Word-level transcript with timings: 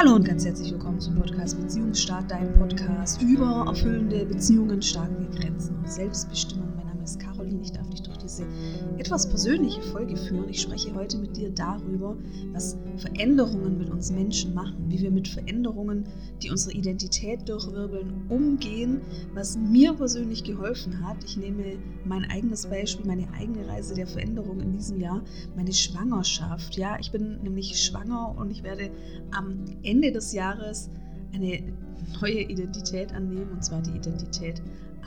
Hallo 0.00 0.14
und 0.14 0.24
ganz 0.24 0.44
herzlich 0.44 0.70
willkommen 0.70 1.00
zum 1.00 1.16
Podcast 1.16 1.60
Beziehungsstart, 1.60 2.30
dein 2.30 2.56
Podcast 2.56 3.20
über 3.20 3.64
erfüllende 3.66 4.24
Beziehungen, 4.26 4.80
starke 4.80 5.26
Grenzen 5.34 5.74
und 5.74 5.90
Selbstbestimmung. 5.90 6.87
Ist 7.08 7.20
Caroline, 7.20 7.62
ich 7.62 7.72
darf 7.72 7.88
dich 7.88 8.02
durch 8.02 8.18
diese 8.18 8.44
etwas 8.98 9.26
persönliche 9.26 9.80
Folge 9.80 10.14
führen. 10.14 10.50
Ich 10.50 10.60
spreche 10.60 10.94
heute 10.94 11.16
mit 11.16 11.38
dir 11.38 11.48
darüber, 11.48 12.18
was 12.52 12.76
Veränderungen 12.98 13.78
mit 13.78 13.88
uns 13.88 14.12
Menschen 14.12 14.52
machen, 14.52 14.76
wie 14.88 15.00
wir 15.00 15.10
mit 15.10 15.26
Veränderungen, 15.26 16.04
die 16.42 16.50
unsere 16.50 16.74
Identität 16.74 17.48
durchwirbeln, 17.48 18.26
umgehen, 18.28 19.00
was 19.32 19.56
mir 19.56 19.94
persönlich 19.94 20.44
geholfen 20.44 21.02
hat. 21.02 21.24
Ich 21.24 21.38
nehme 21.38 21.78
mein 22.04 22.26
eigenes 22.30 22.66
Beispiel, 22.66 23.06
meine 23.06 23.26
eigene 23.32 23.66
Reise 23.66 23.94
der 23.94 24.06
Veränderung 24.06 24.60
in 24.60 24.72
diesem 24.72 25.00
Jahr, 25.00 25.22
meine 25.56 25.72
Schwangerschaft. 25.72 26.76
Ja, 26.76 26.98
ich 27.00 27.10
bin 27.10 27.40
nämlich 27.42 27.80
schwanger 27.82 28.36
und 28.36 28.50
ich 28.50 28.62
werde 28.62 28.90
am 29.30 29.64
Ende 29.82 30.12
des 30.12 30.34
Jahres 30.34 30.90
eine 31.32 31.62
neue 32.20 32.42
Identität 32.42 33.14
annehmen, 33.14 33.48
und 33.50 33.64
zwar 33.64 33.80
die 33.80 33.96
Identität 33.96 34.60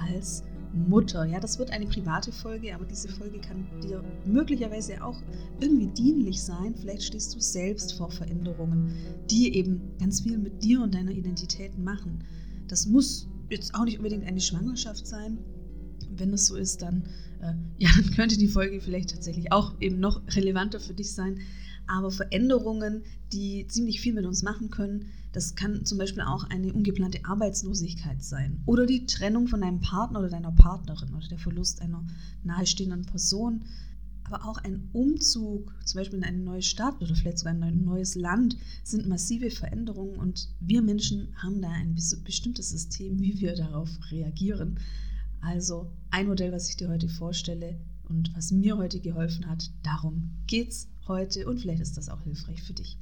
als 0.09 0.43
Mutter. 0.73 1.25
Ja, 1.25 1.39
das 1.39 1.59
wird 1.59 1.71
eine 1.71 1.85
private 1.85 2.31
Folge, 2.31 2.73
aber 2.73 2.85
diese 2.85 3.09
Folge 3.09 3.39
kann 3.39 3.65
dir 3.81 4.03
möglicherweise 4.25 5.03
auch 5.03 5.21
irgendwie 5.59 5.87
dienlich 5.87 6.41
sein. 6.41 6.75
Vielleicht 6.75 7.03
stehst 7.03 7.35
du 7.35 7.39
selbst 7.39 7.93
vor 7.93 8.11
Veränderungen, 8.11 8.93
die 9.29 9.55
eben 9.55 9.81
ganz 9.99 10.21
viel 10.21 10.37
mit 10.37 10.63
dir 10.63 10.81
und 10.81 10.93
deiner 10.93 11.11
Identität 11.11 11.77
machen. 11.77 12.23
Das 12.67 12.87
muss 12.87 13.27
jetzt 13.49 13.75
auch 13.75 13.85
nicht 13.85 13.97
unbedingt 13.97 14.25
eine 14.25 14.41
Schwangerschaft 14.41 15.05
sein. 15.05 15.37
Wenn 16.15 16.31
das 16.31 16.47
so 16.47 16.55
ist, 16.55 16.81
dann, 16.81 17.03
äh, 17.41 17.53
ja, 17.77 17.89
dann 18.01 18.11
könnte 18.11 18.37
die 18.37 18.47
Folge 18.47 18.79
vielleicht 18.81 19.11
tatsächlich 19.11 19.51
auch 19.51 19.73
eben 19.79 19.99
noch 19.99 20.21
relevanter 20.35 20.79
für 20.79 20.93
dich 20.93 21.11
sein 21.11 21.39
aber 21.91 22.11
Veränderungen, 22.11 23.03
die 23.33 23.67
ziemlich 23.67 24.01
viel 24.01 24.13
mit 24.13 24.25
uns 24.25 24.43
machen 24.43 24.69
können. 24.69 25.11
Das 25.31 25.55
kann 25.55 25.85
zum 25.85 25.97
Beispiel 25.97 26.23
auch 26.23 26.43
eine 26.45 26.73
ungeplante 26.73 27.23
Arbeitslosigkeit 27.23 28.21
sein 28.23 28.61
oder 28.65 28.85
die 28.85 29.05
Trennung 29.05 29.47
von 29.47 29.61
deinem 29.61 29.79
Partner 29.79 30.19
oder 30.19 30.29
deiner 30.29 30.51
Partnerin 30.51 31.13
oder 31.13 31.27
der 31.27 31.39
Verlust 31.39 31.81
einer 31.81 32.05
nahestehenden 32.43 33.05
Person. 33.05 33.63
Aber 34.23 34.45
auch 34.45 34.57
ein 34.59 34.89
Umzug, 34.93 35.73
zum 35.85 35.99
Beispiel 35.99 36.19
in 36.19 36.23
eine 36.23 36.39
neue 36.39 36.61
Stadt 36.61 37.01
oder 37.01 37.15
vielleicht 37.15 37.39
sogar 37.39 37.53
in 37.53 37.63
ein 37.63 37.83
neues 37.83 38.15
Land, 38.15 38.57
sind 38.83 39.07
massive 39.07 39.49
Veränderungen 39.49 40.15
und 40.15 40.49
wir 40.59 40.81
Menschen 40.81 41.33
haben 41.35 41.61
da 41.61 41.69
ein 41.69 41.95
bestimmtes 42.23 42.69
System, 42.69 43.19
wie 43.19 43.39
wir 43.39 43.55
darauf 43.55 43.89
reagieren. 44.09 44.79
Also 45.41 45.91
ein 46.11 46.27
Modell, 46.27 46.51
was 46.51 46.69
ich 46.69 46.77
dir 46.77 46.89
heute 46.89 47.09
vorstelle 47.09 47.79
und 48.07 48.33
was 48.35 48.51
mir 48.51 48.77
heute 48.77 48.99
geholfen 48.99 49.47
hat, 49.47 49.71
darum 49.83 50.31
geht's 50.47 50.87
heute 51.07 51.47
und 51.47 51.59
vielleicht 51.59 51.81
ist 51.81 51.97
das 51.97 52.09
auch 52.09 52.21
hilfreich 52.21 52.61
für 52.63 52.73
dich. 52.73 52.97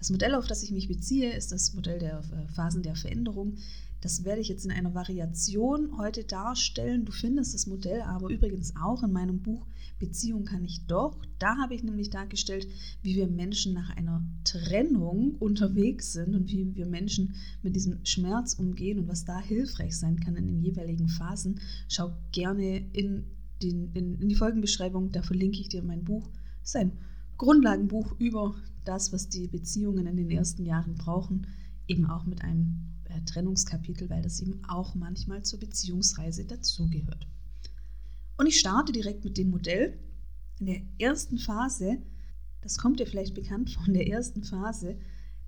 Das 0.00 0.08
Modell, 0.08 0.34
auf 0.34 0.46
das 0.46 0.62
ich 0.62 0.72
mich 0.72 0.88
beziehe, 0.88 1.32
ist 1.34 1.52
das 1.52 1.74
Modell 1.74 1.98
der 1.98 2.20
äh, 2.20 2.48
Phasen 2.48 2.82
der 2.82 2.96
Veränderung. 2.96 3.58
Das 4.00 4.24
werde 4.24 4.40
ich 4.40 4.48
jetzt 4.48 4.64
in 4.64 4.70
einer 4.70 4.94
Variation 4.94 5.98
heute 5.98 6.24
darstellen. 6.24 7.04
Du 7.04 7.12
findest 7.12 7.52
das 7.52 7.66
Modell 7.66 8.00
aber 8.00 8.30
übrigens 8.30 8.74
auch 8.76 9.02
in 9.02 9.12
meinem 9.12 9.42
Buch 9.42 9.66
Beziehung 9.98 10.46
kann 10.46 10.64
ich 10.64 10.86
doch. 10.86 11.18
Da 11.38 11.58
habe 11.58 11.74
ich 11.74 11.82
nämlich 11.82 12.08
dargestellt, 12.08 12.66
wie 13.02 13.14
wir 13.14 13.26
Menschen 13.26 13.74
nach 13.74 13.94
einer 13.94 14.24
Trennung 14.44 15.36
unterwegs 15.38 16.14
sind 16.14 16.34
und 16.34 16.50
wie 16.50 16.74
wir 16.74 16.86
Menschen 16.86 17.34
mit 17.62 17.76
diesem 17.76 18.02
Schmerz 18.06 18.54
umgehen 18.54 19.00
und 19.00 19.08
was 19.08 19.26
da 19.26 19.38
hilfreich 19.38 19.98
sein 19.98 20.18
kann 20.18 20.36
in 20.36 20.46
den 20.46 20.62
jeweiligen 20.62 21.08
Phasen. 21.08 21.60
Schau 21.88 22.16
gerne 22.32 22.78
in, 22.94 23.26
den, 23.62 23.92
in, 23.92 24.18
in 24.18 24.28
die 24.30 24.34
Folgenbeschreibung, 24.34 25.12
da 25.12 25.20
verlinke 25.20 25.60
ich 25.60 25.68
dir 25.68 25.82
mein 25.82 26.04
Buch. 26.04 26.30
Das 26.62 26.70
ist 26.70 26.76
ein 26.76 26.92
Grundlagenbuch 27.40 28.16
über 28.18 28.54
das, 28.84 29.14
was 29.14 29.30
die 29.30 29.48
Beziehungen 29.48 30.06
in 30.06 30.18
den 30.18 30.30
ersten 30.30 30.66
Jahren 30.66 30.94
brauchen, 30.96 31.46
eben 31.88 32.04
auch 32.04 32.26
mit 32.26 32.42
einem 32.42 32.98
äh, 33.04 33.18
Trennungskapitel, 33.22 34.10
weil 34.10 34.20
das 34.20 34.42
eben 34.42 34.62
auch 34.68 34.94
manchmal 34.94 35.42
zur 35.42 35.58
Beziehungsreise 35.58 36.44
dazugehört. 36.44 37.26
Und 38.36 38.46
ich 38.46 38.60
starte 38.60 38.92
direkt 38.92 39.24
mit 39.24 39.38
dem 39.38 39.48
Modell. 39.48 39.98
In 40.58 40.66
der 40.66 40.82
ersten 40.98 41.38
Phase, 41.38 41.96
das 42.60 42.76
kommt 42.76 43.00
dir 43.00 43.06
vielleicht 43.06 43.34
bekannt 43.34 43.70
von 43.70 43.94
der 43.94 44.06
ersten 44.06 44.44
Phase, 44.44 44.98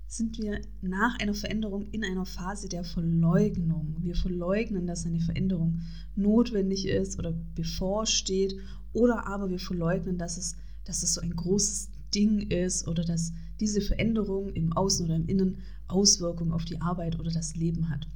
sind 0.07 0.39
wir 0.39 0.61
nach 0.81 1.19
einer 1.19 1.35
Veränderung 1.35 1.85
in 1.91 2.03
einer 2.03 2.25
Phase 2.25 2.69
der 2.69 2.83
Verleugnung. 2.83 3.97
Wir 3.99 4.15
verleugnen, 4.15 4.87
dass 4.87 5.05
eine 5.05 5.19
Veränderung 5.19 5.81
notwendig 6.15 6.87
ist 6.87 7.19
oder 7.19 7.33
bevorsteht 7.53 8.55
oder 8.93 9.27
aber 9.27 9.51
wir 9.51 9.59
verleugnen, 9.59 10.17
dass 10.17 10.37
es 10.37 10.55
dass 10.85 11.03
es 11.03 11.13
so 11.13 11.21
ein 11.21 11.35
großes 11.35 11.89
Ding 12.13 12.49
ist 12.49 12.87
oder 12.87 13.03
dass 13.03 13.33
diese 13.59 13.81
Veränderung 13.81 14.49
im 14.53 14.73
Außen 14.73 15.05
oder 15.05 15.15
im 15.15 15.27
Innen 15.27 15.59
Auswirkungen 15.87 16.51
auf 16.51 16.65
die 16.65 16.81
Arbeit 16.81 17.19
oder 17.19 17.31
das 17.31 17.55
Leben 17.55 17.89
hat. 17.89 18.07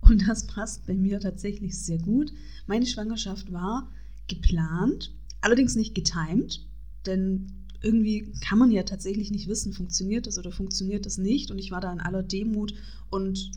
Und 0.00 0.26
das 0.28 0.46
passt 0.46 0.86
bei 0.86 0.94
mir 0.94 1.20
tatsächlich 1.20 1.78
sehr 1.78 1.98
gut. 1.98 2.32
Meine 2.66 2.86
Schwangerschaft 2.86 3.52
war 3.52 3.90
geplant, 4.28 5.12
allerdings 5.40 5.76
nicht 5.76 5.94
getimed, 5.94 6.66
denn 7.06 7.52
irgendwie 7.82 8.32
kann 8.40 8.58
man 8.58 8.70
ja 8.70 8.82
tatsächlich 8.82 9.30
nicht 9.30 9.48
wissen, 9.48 9.72
funktioniert 9.72 10.26
das 10.26 10.38
oder 10.38 10.52
funktioniert 10.52 11.06
das 11.06 11.18
nicht. 11.18 11.50
Und 11.50 11.58
ich 11.58 11.70
war 11.70 11.80
da 11.80 11.92
in 11.92 12.00
aller 12.00 12.22
Demut 12.22 12.74
und 13.10 13.50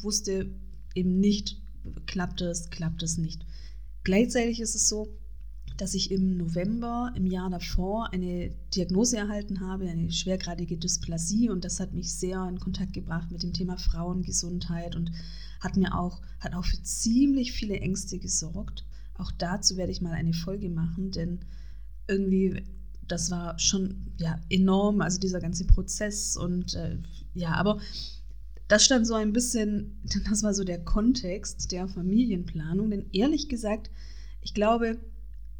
wusste 0.00 0.50
eben 0.94 1.18
nicht, 1.18 1.60
klappt 2.06 2.40
es, 2.40 2.70
klappt 2.70 3.02
es 3.02 3.18
nicht. 3.18 3.44
Gleichzeitig 4.04 4.60
ist 4.60 4.74
es 4.74 4.88
so, 4.88 5.08
dass 5.76 5.94
ich 5.94 6.10
im 6.10 6.36
November 6.36 7.12
im 7.16 7.26
Jahr 7.26 7.50
davor 7.50 8.12
eine 8.12 8.52
Diagnose 8.74 9.16
erhalten 9.16 9.60
habe, 9.60 9.88
eine 9.88 10.12
schwergradige 10.12 10.76
Dysplasie 10.76 11.50
und 11.50 11.64
das 11.64 11.80
hat 11.80 11.92
mich 11.92 12.12
sehr 12.14 12.46
in 12.48 12.60
Kontakt 12.60 12.92
gebracht 12.92 13.30
mit 13.32 13.42
dem 13.42 13.52
Thema 13.52 13.76
Frauengesundheit 13.76 14.94
und 14.94 15.10
hat 15.60 15.76
mir 15.76 15.98
auch 15.98 16.20
hat 16.40 16.54
auch 16.54 16.64
für 16.64 16.80
ziemlich 16.82 17.52
viele 17.52 17.80
Ängste 17.80 18.18
gesorgt. 18.18 18.84
Auch 19.16 19.32
dazu 19.32 19.76
werde 19.76 19.92
ich 19.92 20.00
mal 20.00 20.12
eine 20.12 20.32
Folge 20.32 20.68
machen, 20.68 21.10
denn 21.10 21.40
irgendwie 22.06 22.62
das 23.08 23.30
war 23.30 23.58
schon 23.58 24.12
ja 24.18 24.40
enorm, 24.50 25.00
also 25.00 25.18
dieser 25.18 25.40
ganze 25.40 25.66
Prozess 25.66 26.36
und 26.36 26.74
äh, 26.74 26.98
ja, 27.34 27.52
aber 27.52 27.80
das 28.68 28.84
stand 28.84 29.06
so 29.06 29.14
ein 29.14 29.32
bisschen, 29.32 30.00
das 30.28 30.42
war 30.42 30.54
so 30.54 30.64
der 30.64 30.82
Kontext 30.84 31.72
der 31.72 31.88
Familienplanung, 31.88 32.90
denn 32.90 33.06
ehrlich 33.12 33.48
gesagt, 33.48 33.90
ich 34.40 34.54
glaube, 34.54 34.98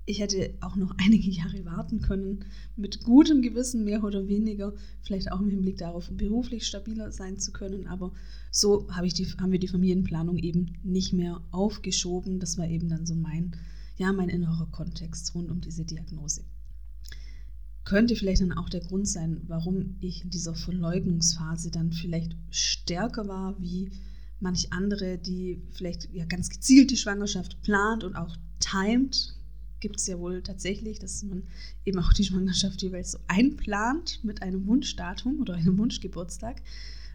ich 0.06 0.20
hätte 0.20 0.54
auch 0.60 0.76
noch 0.76 0.94
einige 0.98 1.30
Jahre 1.30 1.64
warten 1.64 2.00
können, 2.00 2.44
mit 2.76 3.04
gutem 3.04 3.42
Gewissen 3.42 3.84
mehr 3.84 4.04
oder 4.04 4.28
weniger, 4.28 4.74
vielleicht 5.02 5.32
auch 5.32 5.40
im 5.40 5.50
Hinblick 5.50 5.78
darauf, 5.78 6.10
beruflich 6.10 6.66
stabiler 6.66 7.12
sein 7.12 7.38
zu 7.38 7.52
können. 7.52 7.86
Aber 7.86 8.12
so 8.50 8.88
habe 8.90 9.06
ich 9.06 9.14
die, 9.14 9.26
haben 9.38 9.52
wir 9.52 9.58
die 9.58 9.68
Familienplanung 9.68 10.38
eben 10.38 10.76
nicht 10.82 11.12
mehr 11.12 11.40
aufgeschoben. 11.50 12.40
Das 12.40 12.58
war 12.58 12.68
eben 12.68 12.88
dann 12.88 13.06
so 13.06 13.14
mein, 13.14 13.56
ja, 13.96 14.12
mein 14.12 14.28
innerer 14.28 14.68
Kontext 14.70 15.34
rund 15.34 15.50
um 15.50 15.60
diese 15.60 15.84
Diagnose. 15.84 16.44
Könnte 17.84 18.16
vielleicht 18.16 18.40
dann 18.40 18.52
auch 18.52 18.70
der 18.70 18.80
Grund 18.80 19.06
sein, 19.06 19.42
warum 19.46 19.96
ich 20.00 20.24
in 20.24 20.30
dieser 20.30 20.54
Verleugnungsphase 20.54 21.70
dann 21.70 21.92
vielleicht 21.92 22.34
stärker 22.50 23.28
war 23.28 23.60
wie 23.60 23.90
manch 24.40 24.72
andere, 24.72 25.18
die 25.18 25.62
vielleicht 25.72 26.12
ja 26.12 26.24
ganz 26.24 26.48
gezielt 26.48 26.90
die 26.90 26.96
Schwangerschaft 26.96 27.60
plant 27.62 28.04
und 28.04 28.16
auch 28.16 28.36
timet, 28.58 29.34
gibt 29.84 30.00
es 30.00 30.06
ja 30.06 30.18
wohl 30.18 30.42
tatsächlich, 30.42 30.98
dass 30.98 31.22
man 31.24 31.42
eben 31.84 31.98
auch 31.98 32.14
die 32.14 32.24
Schwangerschaft 32.24 32.80
jeweils 32.80 33.12
so 33.12 33.18
einplant 33.26 34.18
mit 34.24 34.40
einem 34.40 34.66
Wunschdatum 34.66 35.42
oder 35.42 35.52
einem 35.56 35.76
Wunschgeburtstag. 35.76 36.62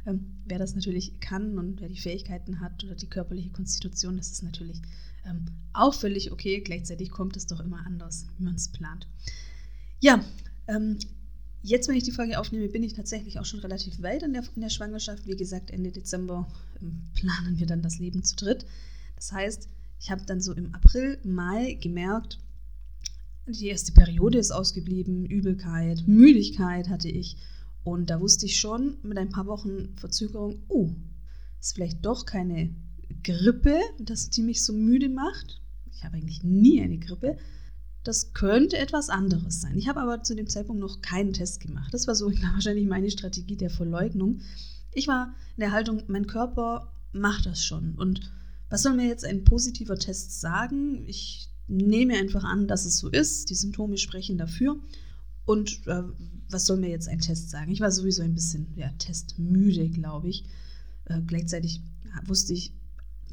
Ähm, 0.06 0.38
wer 0.46 0.59
das 0.59 0.75
natürlich 0.75 1.19
kann 1.19 1.57
und 1.57 1.81
wer 1.81 1.90
die 1.90 2.00
Fähigkeiten 2.00 2.59
hat 2.59 2.84
oder 2.84 2.94
die 2.94 3.09
körperliche 3.09 3.50
Konstitution, 3.50 4.18
das 4.18 4.30
ist 4.31 4.44
natürlich 4.44 4.80
ähm, 5.25 5.46
auch 5.74 5.96
völlig 5.96 6.31
okay. 6.31 6.62
Gleichzeitig 6.62 7.09
kommt 7.09 7.35
es 7.38 7.47
doch 7.47 7.59
immer 7.59 7.84
anders, 7.88 8.28
wie 8.38 8.44
man 8.44 8.53
es 8.53 8.68
plant. 8.68 9.07
Ja, 10.00 10.24
ähm, 10.68 11.00
jetzt, 11.63 11.88
wenn 11.88 11.96
ich 11.96 12.03
die 12.03 12.12
Folge 12.12 12.40
aufnehme, 12.40 12.68
bin 12.68 12.84
ich 12.84 12.94
tatsächlich 12.94 13.40
auch 13.40 13.46
schon 13.46 13.62
relativ 13.62 14.00
weit 14.03 14.22
in 14.22 14.34
der, 14.34 14.44
in 14.56 14.62
der 14.62 14.69
Schwangerschaft. 14.69 15.25
Wie 15.25 15.36
gesagt, 15.36 15.71
Ende 15.71 15.92
Dezember 15.92 16.48
ähm, 16.83 17.01
planen 17.16 17.57
wir 17.57 17.66
dann 17.66 17.81
das 17.81 17.98
Leben 17.98 18.24
zu 18.24 18.36
dritt. 18.36 18.68
Das 19.16 19.31
heißt, 19.31 19.68
ich 20.00 20.12
habe 20.12 20.24
dann 20.27 20.39
so 20.39 20.54
im 20.54 20.75
April, 20.75 21.18
Mai 21.24 21.74
gemerkt, 21.81 22.38
die 23.51 23.68
erste 23.68 23.92
Periode 23.92 24.38
ist 24.38 24.51
ausgeblieben, 24.51 25.25
Übelkeit, 25.25 26.04
Müdigkeit 26.07 26.90
hatte 26.90 27.10
ich. 27.10 27.38
Und 27.84 28.10
da 28.10 28.19
wusste 28.19 28.46
ich 28.46 28.60
schon 28.60 28.98
mit 29.04 29.18
ein 29.18 29.30
paar 29.30 29.48
Wochen 29.48 29.96
Verzögerung, 29.96 30.60
oh, 30.68 30.90
ist 31.60 31.74
vielleicht 31.74 32.06
doch 32.06 32.25
keine 32.25 32.74
Grippe, 33.24 33.80
dass 34.00 34.30
die 34.30 34.42
mich 34.42 34.63
so 34.63 34.74
müde 34.74 35.10
macht. 35.10 35.62
Ich 35.92 36.04
habe 36.04 36.18
eigentlich 36.18 36.44
nie 36.44 36.81
eine 36.81 37.00
Grippe. 37.00 37.38
Das 38.04 38.34
könnte 38.34 38.78
etwas 38.78 39.10
anderes 39.10 39.60
sein. 39.62 39.78
Ich 39.78 39.88
habe 39.88 40.00
aber 40.00 40.24
zu 40.24 40.36
dem 40.36 40.48
Zeitpunkt 40.48 40.81
noch 40.81 41.02
keinen 41.02 41.34
Test 41.34 41.60
gemacht. 41.60 41.94
Das 41.94 42.07
war 42.07 42.16
so 42.16 42.31
wahrscheinlich 42.54 42.88
meine 42.88 43.12
Strategie 43.12 43.57
der 43.57 43.69
Verleugnung. 43.69 44.42
Ich 44.94 45.07
war 45.07 45.36
in 45.57 45.62
der 45.62 45.72
Haltung, 45.72 46.04
mein 46.07 46.28
Körper 46.28 46.92
macht 47.12 47.45
das 47.45 47.63
schon. 47.63 47.95
Und 47.95 48.31
was 48.69 48.84
soll 48.84 48.94
mir 48.94 49.07
jetzt 49.07 49.25
ein 49.25 49.44
positiver 49.44 49.98
Test 49.98 50.40
sagen? 50.40 51.04
Ich 51.07 51.49
nehme 51.69 52.16
einfach 52.16 52.44
an, 52.44 52.68
dass 52.68 52.86
es 52.86 52.98
so 52.98 53.10
ist. 53.10 53.50
Die 53.50 53.56
Symptome 53.56 53.98
sprechen 53.98 54.38
dafür. 54.38 54.80
Und 55.45 55.88
äh, 55.88 56.04
was 56.50 56.66
soll 56.66 56.77
mir 56.77 56.89
jetzt 56.89 57.07
ein 57.07 57.19
Test 57.19 57.50
sagen? 57.50 57.71
Ich 57.71 57.80
war 57.80 57.92
sowieso 57.92 58.21
ein 58.21 58.36
bisschen 58.36 58.68
ja, 58.75 58.89
testmüde, 58.98 59.89
glaube 59.89 60.30
ich. 60.30 60.44
Äh, 61.06 61.21
gleichzeitig 61.25 61.81
wusste 62.25 62.54
ich, 62.54 62.74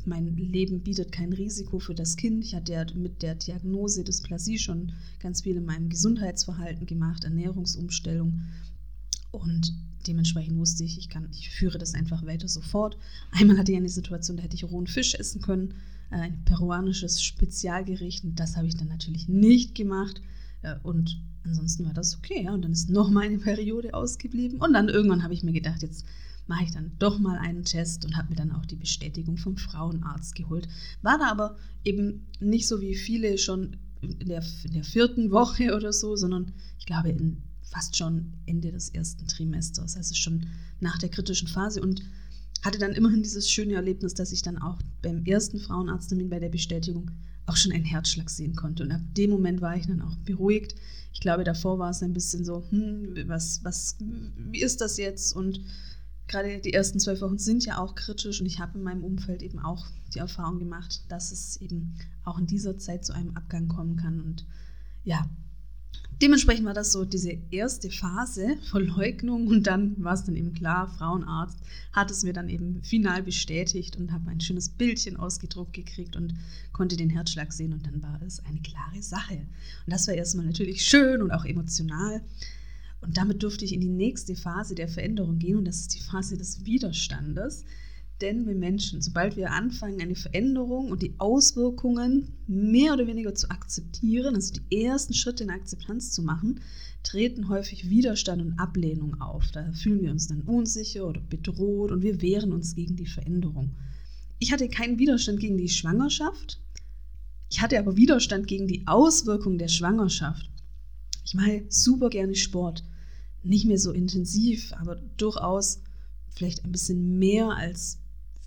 mein 0.04 0.36
Leben 0.36 0.82
bietet 0.82 1.10
kein 1.10 1.32
Risiko 1.32 1.78
für 1.80 1.94
das 1.94 2.16
Kind. 2.16 2.44
Ich 2.44 2.54
hatte 2.54 2.72
ja 2.72 2.86
mit 2.94 3.22
der 3.22 3.34
Diagnose 3.34 4.04
Dysplasie 4.04 4.58
schon 4.58 4.92
ganz 5.18 5.42
viel 5.42 5.56
in 5.56 5.64
meinem 5.64 5.88
Gesundheitsverhalten 5.88 6.86
gemacht, 6.86 7.24
Ernährungsumstellung. 7.24 8.42
Und 9.32 9.74
dementsprechend 10.06 10.56
wusste 10.58 10.84
ich, 10.84 10.98
ich, 10.98 11.08
kann, 11.08 11.28
ich 11.32 11.50
führe 11.50 11.78
das 11.78 11.94
einfach 11.94 12.24
weiter 12.24 12.46
sofort. 12.46 12.96
Einmal 13.32 13.58
hatte 13.58 13.72
ich 13.72 13.78
eine 13.78 13.88
Situation, 13.88 14.36
da 14.36 14.44
hätte 14.44 14.54
ich 14.54 14.64
rohen 14.64 14.86
Fisch 14.86 15.14
essen 15.14 15.42
können, 15.42 15.74
ein 16.10 16.44
peruanisches 16.44 17.22
Spezialgericht. 17.22 18.24
Und 18.24 18.38
das 18.38 18.56
habe 18.56 18.66
ich 18.66 18.76
dann 18.76 18.88
natürlich 18.88 19.28
nicht 19.28 19.74
gemacht. 19.74 20.20
Äh, 20.62 20.76
und 20.82 21.20
ansonsten 21.44 21.84
war 21.84 21.94
das 21.94 22.16
okay. 22.16 22.48
Und 22.48 22.62
dann 22.62 22.72
ist 22.72 22.90
noch 22.90 23.10
meine 23.10 23.38
Periode 23.38 23.94
ausgeblieben. 23.94 24.60
Und 24.60 24.72
dann 24.72 24.88
irgendwann 24.88 25.22
habe 25.22 25.34
ich 25.34 25.42
mir 25.42 25.52
gedacht, 25.52 25.82
jetzt 25.82 26.04
mache 26.46 26.64
ich 26.64 26.70
dann 26.70 26.92
doch 26.98 27.18
mal 27.18 27.38
einen 27.38 27.64
Test 27.64 28.04
und 28.04 28.16
habe 28.16 28.30
mir 28.30 28.36
dann 28.36 28.52
auch 28.52 28.66
die 28.66 28.76
Bestätigung 28.76 29.36
vom 29.36 29.56
Frauenarzt 29.56 30.34
geholt. 30.34 30.68
War 31.02 31.18
da 31.18 31.30
aber 31.30 31.56
eben 31.84 32.26
nicht 32.40 32.68
so 32.68 32.80
wie 32.80 32.94
viele 32.94 33.38
schon 33.38 33.76
in 34.00 34.28
der, 34.28 34.44
in 34.64 34.72
der 34.72 34.84
vierten 34.84 35.30
Woche 35.30 35.74
oder 35.76 35.92
so, 35.92 36.16
sondern 36.16 36.52
ich 36.78 36.86
glaube 36.86 37.10
in 37.10 37.42
fast 37.62 37.96
schon 37.96 38.32
Ende 38.46 38.70
des 38.70 38.90
ersten 38.90 39.26
Trimesters, 39.26 39.96
also 39.96 40.14
schon 40.14 40.46
nach 40.80 40.98
der 40.98 41.08
kritischen 41.08 41.48
Phase 41.48 41.82
und 41.82 42.00
hatte 42.66 42.78
dann 42.78 42.92
immerhin 42.92 43.22
dieses 43.22 43.48
schöne 43.48 43.74
Erlebnis, 43.74 44.14
dass 44.14 44.32
ich 44.32 44.42
dann 44.42 44.58
auch 44.58 44.78
beim 45.00 45.24
ersten 45.24 45.58
Frauenarzttermin 45.58 46.28
bei 46.28 46.40
der 46.40 46.48
Bestätigung 46.48 47.10
auch 47.46 47.56
schon 47.56 47.72
einen 47.72 47.84
Herzschlag 47.84 48.28
sehen 48.28 48.56
konnte. 48.56 48.82
Und 48.82 48.92
ab 48.92 49.00
dem 49.16 49.30
Moment 49.30 49.60
war 49.60 49.76
ich 49.76 49.86
dann 49.86 50.02
auch 50.02 50.16
beruhigt. 50.24 50.74
Ich 51.12 51.20
glaube, 51.20 51.44
davor 51.44 51.78
war 51.78 51.90
es 51.90 52.02
ein 52.02 52.12
bisschen 52.12 52.44
so, 52.44 52.64
hm, 52.70 53.14
was, 53.26 53.64
was, 53.64 53.96
wie 54.00 54.60
ist 54.60 54.80
das 54.80 54.98
jetzt? 54.98 55.34
Und 55.34 55.60
gerade 56.26 56.60
die 56.60 56.72
ersten 56.72 56.98
zwölf 56.98 57.20
Wochen 57.20 57.38
sind 57.38 57.64
ja 57.64 57.78
auch 57.78 57.94
kritisch 57.94 58.40
und 58.40 58.46
ich 58.46 58.58
habe 58.58 58.78
in 58.78 58.84
meinem 58.84 59.04
Umfeld 59.04 59.42
eben 59.42 59.60
auch 59.60 59.86
die 60.12 60.18
Erfahrung 60.18 60.58
gemacht, 60.58 61.04
dass 61.08 61.30
es 61.30 61.60
eben 61.60 61.94
auch 62.24 62.38
in 62.38 62.46
dieser 62.46 62.78
Zeit 62.78 63.04
zu 63.04 63.12
einem 63.12 63.36
Abgang 63.36 63.68
kommen 63.68 63.96
kann. 63.96 64.20
Und 64.20 64.44
ja, 65.04 65.24
dementsprechend 66.22 66.64
war 66.66 66.74
das 66.74 66.92
so 66.92 67.04
diese 67.04 67.36
erste 67.50 67.90
Phase 67.90 68.56
Verleugnung 68.70 69.46
und 69.46 69.66
dann 69.66 69.94
war 70.02 70.14
es 70.14 70.24
dann 70.24 70.36
eben 70.36 70.52
klar, 70.52 70.88
Frauenarzt 70.98 71.58
hat 71.92 72.10
es 72.10 72.24
mir 72.24 72.32
dann 72.32 72.48
eben 72.48 72.82
final 72.82 73.22
bestätigt 73.22 73.96
und 73.96 74.12
habe 74.12 74.30
ein 74.30 74.40
schönes 74.40 74.68
Bildchen 74.68 75.16
ausgedruckt 75.16 75.72
gekriegt 75.72 76.16
und 76.16 76.34
konnte 76.72 76.96
den 76.96 77.10
Herzschlag 77.10 77.52
sehen 77.52 77.72
und 77.72 77.86
dann 77.86 78.02
war 78.02 78.20
es 78.22 78.40
eine 78.44 78.60
klare 78.60 79.02
Sache. 79.02 79.34
Und 79.34 79.92
das 79.92 80.06
war 80.08 80.14
erstmal 80.14 80.46
natürlich 80.46 80.84
schön 80.84 81.22
und 81.22 81.30
auch 81.30 81.44
emotional. 81.44 82.22
Und 83.00 83.16
damit 83.16 83.42
durfte 83.42 83.64
ich 83.64 83.72
in 83.72 83.80
die 83.80 83.88
nächste 83.88 84.34
Phase 84.34 84.74
der 84.74 84.88
Veränderung 84.88 85.38
gehen 85.38 85.56
und 85.56 85.64
das 85.64 85.80
ist 85.80 85.94
die 85.94 86.02
Phase 86.02 86.36
des 86.36 86.64
Widerstandes. 86.64 87.64
Denn 88.20 88.46
wir 88.46 88.54
Menschen, 88.54 89.02
sobald 89.02 89.36
wir 89.36 89.52
anfangen, 89.52 90.00
eine 90.00 90.14
Veränderung 90.14 90.90
und 90.90 91.02
die 91.02 91.14
Auswirkungen 91.18 92.32
mehr 92.46 92.94
oder 92.94 93.06
weniger 93.06 93.34
zu 93.34 93.50
akzeptieren, 93.50 94.34
also 94.34 94.54
die 94.54 94.84
ersten 94.84 95.12
Schritte 95.12 95.44
in 95.44 95.50
Akzeptanz 95.50 96.12
zu 96.12 96.22
machen, 96.22 96.60
treten 97.02 97.48
häufig 97.48 97.90
Widerstand 97.90 98.40
und 98.40 98.58
Ablehnung 98.58 99.20
auf. 99.20 99.50
Da 99.52 99.70
fühlen 99.72 100.02
wir 100.02 100.10
uns 100.10 100.28
dann 100.28 100.42
unsicher 100.42 101.06
oder 101.06 101.20
bedroht 101.20 101.92
und 101.92 102.02
wir 102.02 102.22
wehren 102.22 102.52
uns 102.52 102.74
gegen 102.74 102.96
die 102.96 103.06
Veränderung. 103.06 103.76
Ich 104.38 104.50
hatte 104.50 104.68
keinen 104.68 104.98
Widerstand 104.98 105.40
gegen 105.40 105.58
die 105.58 105.68
Schwangerschaft, 105.68 106.58
ich 107.48 107.60
hatte 107.60 107.78
aber 107.78 107.96
Widerstand 107.96 108.48
gegen 108.48 108.66
die 108.66 108.86
Auswirkungen 108.86 109.58
der 109.58 109.68
Schwangerschaft. 109.68 110.50
Ich 111.24 111.34
mache 111.34 111.64
super 111.68 112.10
gerne 112.10 112.34
Sport 112.34 112.82
nicht 113.42 113.66
mehr 113.66 113.78
so 113.78 113.92
intensiv, 113.92 114.72
aber 114.72 114.96
durchaus 115.16 115.80
vielleicht 116.30 116.64
ein 116.64 116.72
bisschen 116.72 117.18
mehr 117.18 117.50
als 117.50 117.98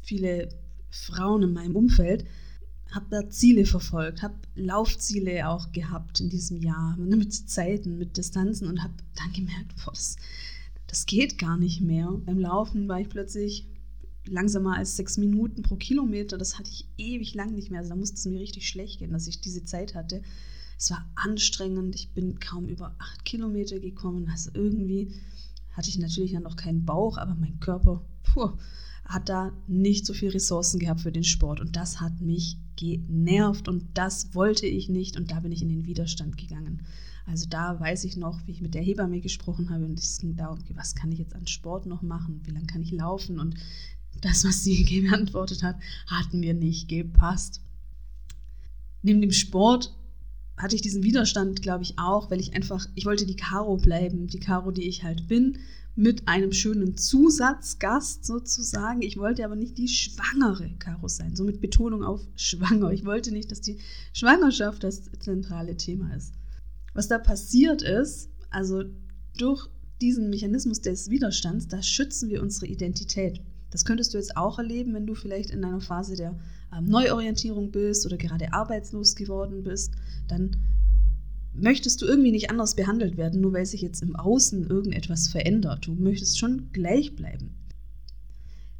viele 0.09 0.49
Frauen 0.89 1.43
in 1.43 1.53
meinem 1.53 1.75
Umfeld, 1.75 2.25
habe 2.91 3.05
da 3.11 3.29
Ziele 3.29 3.65
verfolgt, 3.65 4.23
habe 4.23 4.33
Laufziele 4.55 5.47
auch 5.47 5.71
gehabt 5.71 6.19
in 6.19 6.29
diesem 6.29 6.57
Jahr, 6.57 6.97
mit 6.97 7.31
Zeiten, 7.31 7.99
mit 7.99 8.17
Distanzen 8.17 8.67
und 8.67 8.81
habe 8.83 8.95
dann 9.15 9.31
gemerkt, 9.33 9.75
boah, 9.85 9.91
das, 9.91 10.15
das 10.87 11.05
geht 11.05 11.37
gar 11.37 11.57
nicht 11.57 11.81
mehr. 11.81 12.09
Beim 12.25 12.39
Laufen 12.39 12.87
war 12.87 12.99
ich 12.99 13.09
plötzlich 13.09 13.67
langsamer 14.25 14.77
als 14.77 14.95
sechs 14.95 15.17
Minuten 15.17 15.61
pro 15.61 15.75
Kilometer. 15.75 16.39
Das 16.39 16.57
hatte 16.57 16.71
ich 16.71 16.87
ewig 16.97 17.35
lang 17.35 17.53
nicht 17.53 17.69
mehr. 17.69 17.81
Also 17.81 17.91
da 17.91 17.95
musste 17.95 18.15
es 18.15 18.25
mir 18.25 18.39
richtig 18.39 18.67
schlecht 18.67 18.97
gehen, 18.97 19.11
dass 19.11 19.27
ich 19.27 19.41
diese 19.41 19.63
Zeit 19.63 19.93
hatte. 19.93 20.23
Es 20.79 20.89
war 20.89 21.07
anstrengend. 21.13 21.93
Ich 21.93 22.13
bin 22.13 22.39
kaum 22.39 22.67
über 22.67 22.95
acht 22.97 23.23
Kilometer 23.25 23.79
gekommen. 23.79 24.27
Also 24.31 24.49
irgendwie 24.55 25.13
hatte 25.73 25.89
ich 25.89 25.99
natürlich 25.99 26.31
ja 26.31 26.39
noch 26.39 26.55
keinen 26.55 26.85
Bauch, 26.85 27.19
aber 27.19 27.35
mein 27.35 27.59
Körper 27.59 28.03
puh, 28.23 28.57
hat 29.09 29.27
da 29.27 29.51
nicht 29.67 30.05
so 30.05 30.13
viel 30.13 30.29
Ressourcen 30.29 30.79
gehabt 30.79 31.01
für 31.01 31.11
den 31.11 31.23
Sport. 31.23 31.59
Und 31.59 31.75
das 31.75 31.99
hat 31.99 32.21
mich 32.21 32.57
genervt 32.75 33.67
und 33.67 33.85
das 33.95 34.35
wollte 34.35 34.67
ich 34.67 34.87
nicht. 34.87 35.17
Und 35.17 35.31
da 35.31 35.39
bin 35.39 35.51
ich 35.51 35.63
in 35.63 35.69
den 35.69 35.85
Widerstand 35.85 36.37
gegangen. 36.37 36.83
Also 37.25 37.47
da 37.49 37.79
weiß 37.79 38.03
ich 38.05 38.17
noch, 38.17 38.39
wie 38.45 38.51
ich 38.51 38.61
mit 38.61 38.75
der 38.75 38.83
Hebamme 38.83 39.19
gesprochen 39.19 39.71
habe 39.71 39.85
und 39.85 39.99
es 39.99 40.19
ging 40.19 40.35
darum, 40.35 40.59
was 40.75 40.95
kann 40.95 41.11
ich 41.11 41.19
jetzt 41.19 41.35
an 41.35 41.47
Sport 41.47 41.87
noch 41.87 42.01
machen, 42.03 42.41
wie 42.45 42.51
lange 42.51 42.67
kann 42.67 42.81
ich 42.81 42.91
laufen 42.91 43.39
und 43.39 43.55
das, 44.21 44.45
was 44.45 44.63
sie 44.63 44.83
geantwortet 45.01 45.63
hat, 45.63 45.77
hat 46.07 46.33
mir 46.33 46.53
nicht 46.53 46.87
gepasst. 46.87 47.61
Neben 49.01 49.21
dem 49.21 49.31
Sport 49.31 49.95
hatte 50.59 50.75
ich 50.75 50.81
diesen 50.81 51.03
Widerstand, 51.03 51.61
glaube 51.61 51.83
ich, 51.83 51.97
auch, 51.97 52.29
weil 52.29 52.39
ich 52.39 52.53
einfach, 52.53 52.85
ich 52.93 53.05
wollte 53.05 53.25
die 53.25 53.37
Caro 53.37 53.77
bleiben, 53.77 54.27
die 54.27 54.39
Caro, 54.39 54.71
die 54.71 54.87
ich 54.87 55.03
halt 55.03 55.27
bin, 55.27 55.57
mit 55.95 56.27
einem 56.27 56.51
schönen 56.51 56.97
Zusatzgast 56.97 58.25
sozusagen. 58.25 59.01
Ich 59.01 59.17
wollte 59.17 59.43
aber 59.43 59.55
nicht 59.55 59.77
die 59.77 59.87
schwangere 59.87 60.69
Caro 60.77 61.07
sein, 61.07 61.35
so 61.35 61.43
mit 61.43 61.61
Betonung 61.61 62.03
auf 62.03 62.21
schwanger. 62.35 62.91
Ich 62.91 63.05
wollte 63.05 63.31
nicht, 63.31 63.51
dass 63.51 63.61
die 63.61 63.79
Schwangerschaft 64.13 64.83
das 64.83 65.09
zentrale 65.19 65.77
Thema 65.77 66.13
ist. 66.15 66.33
Was 66.93 67.07
da 67.07 67.17
passiert 67.17 67.81
ist, 67.81 68.29
also 68.49 68.83
durch 69.37 69.67
diesen 70.01 70.29
Mechanismus 70.29 70.81
des 70.81 71.09
Widerstands, 71.09 71.67
da 71.67 71.81
schützen 71.81 72.29
wir 72.29 72.41
unsere 72.41 72.67
Identität. 72.67 73.41
Das 73.71 73.85
könntest 73.85 74.13
du 74.13 74.17
jetzt 74.17 74.35
auch 74.35 74.57
erleben, 74.57 74.93
wenn 74.93 75.05
du 75.05 75.15
vielleicht 75.15 75.51
in 75.51 75.63
einer 75.63 75.81
Phase 75.81 76.15
der 76.15 76.37
ähm, 76.75 76.85
Neuorientierung 76.85 77.71
bist 77.71 78.05
oder 78.05 78.17
gerade 78.17 78.53
arbeitslos 78.53 79.15
geworden 79.15 79.63
bist. 79.63 79.93
Dann 80.27 80.55
möchtest 81.53 82.01
du 82.01 82.05
irgendwie 82.05 82.31
nicht 82.31 82.49
anders 82.49 82.75
behandelt 82.75 83.17
werden, 83.17 83.41
nur 83.41 83.53
weil 83.53 83.65
sich 83.65 83.81
jetzt 83.81 84.01
im 84.01 84.15
Außen 84.15 84.67
irgendetwas 84.67 85.27
verändert. 85.27 85.87
Du 85.87 85.93
möchtest 85.93 86.39
schon 86.39 86.71
gleich 86.71 87.15
bleiben. 87.15 87.55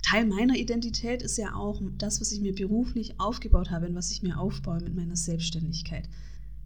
Teil 0.02 0.26
meiner 0.26 0.56
Identität 0.56 1.22
ist 1.22 1.38
ja 1.38 1.54
auch 1.54 1.82
das, 1.98 2.22
was 2.22 2.32
ich 2.32 2.40
mir 2.40 2.56
beruflich 2.56 3.20
aufgebaut 3.20 3.70
habe 3.70 3.88
und 3.88 3.96
was 3.96 4.12
ich 4.12 4.24
mir 4.24 4.40
aufbaue 4.40 4.80
mit 4.82 4.96
meiner 4.96 5.16
Selbstständigkeit. 5.16 6.08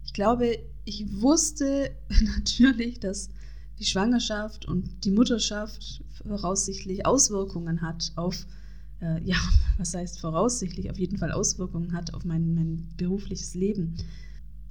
Ich 0.04 0.12
glaube, 0.12 0.58
ich 0.84 1.20
wusste 1.20 1.90
natürlich, 2.38 3.00
dass 3.00 3.28
die 3.78 3.84
Schwangerschaft 3.84 4.66
und 4.66 5.04
die 5.04 5.10
Mutterschaft 5.10 6.03
voraussichtlich 6.22 7.06
Auswirkungen 7.06 7.82
hat 7.82 8.12
auf, 8.16 8.46
äh, 9.00 9.22
ja, 9.22 9.36
was 9.78 9.94
heißt 9.94 10.20
voraussichtlich, 10.20 10.90
auf 10.90 10.98
jeden 10.98 11.18
Fall 11.18 11.32
Auswirkungen 11.32 11.92
hat 11.92 12.14
auf 12.14 12.24
mein, 12.24 12.54
mein 12.54 12.88
berufliches 12.96 13.54
Leben. 13.54 13.96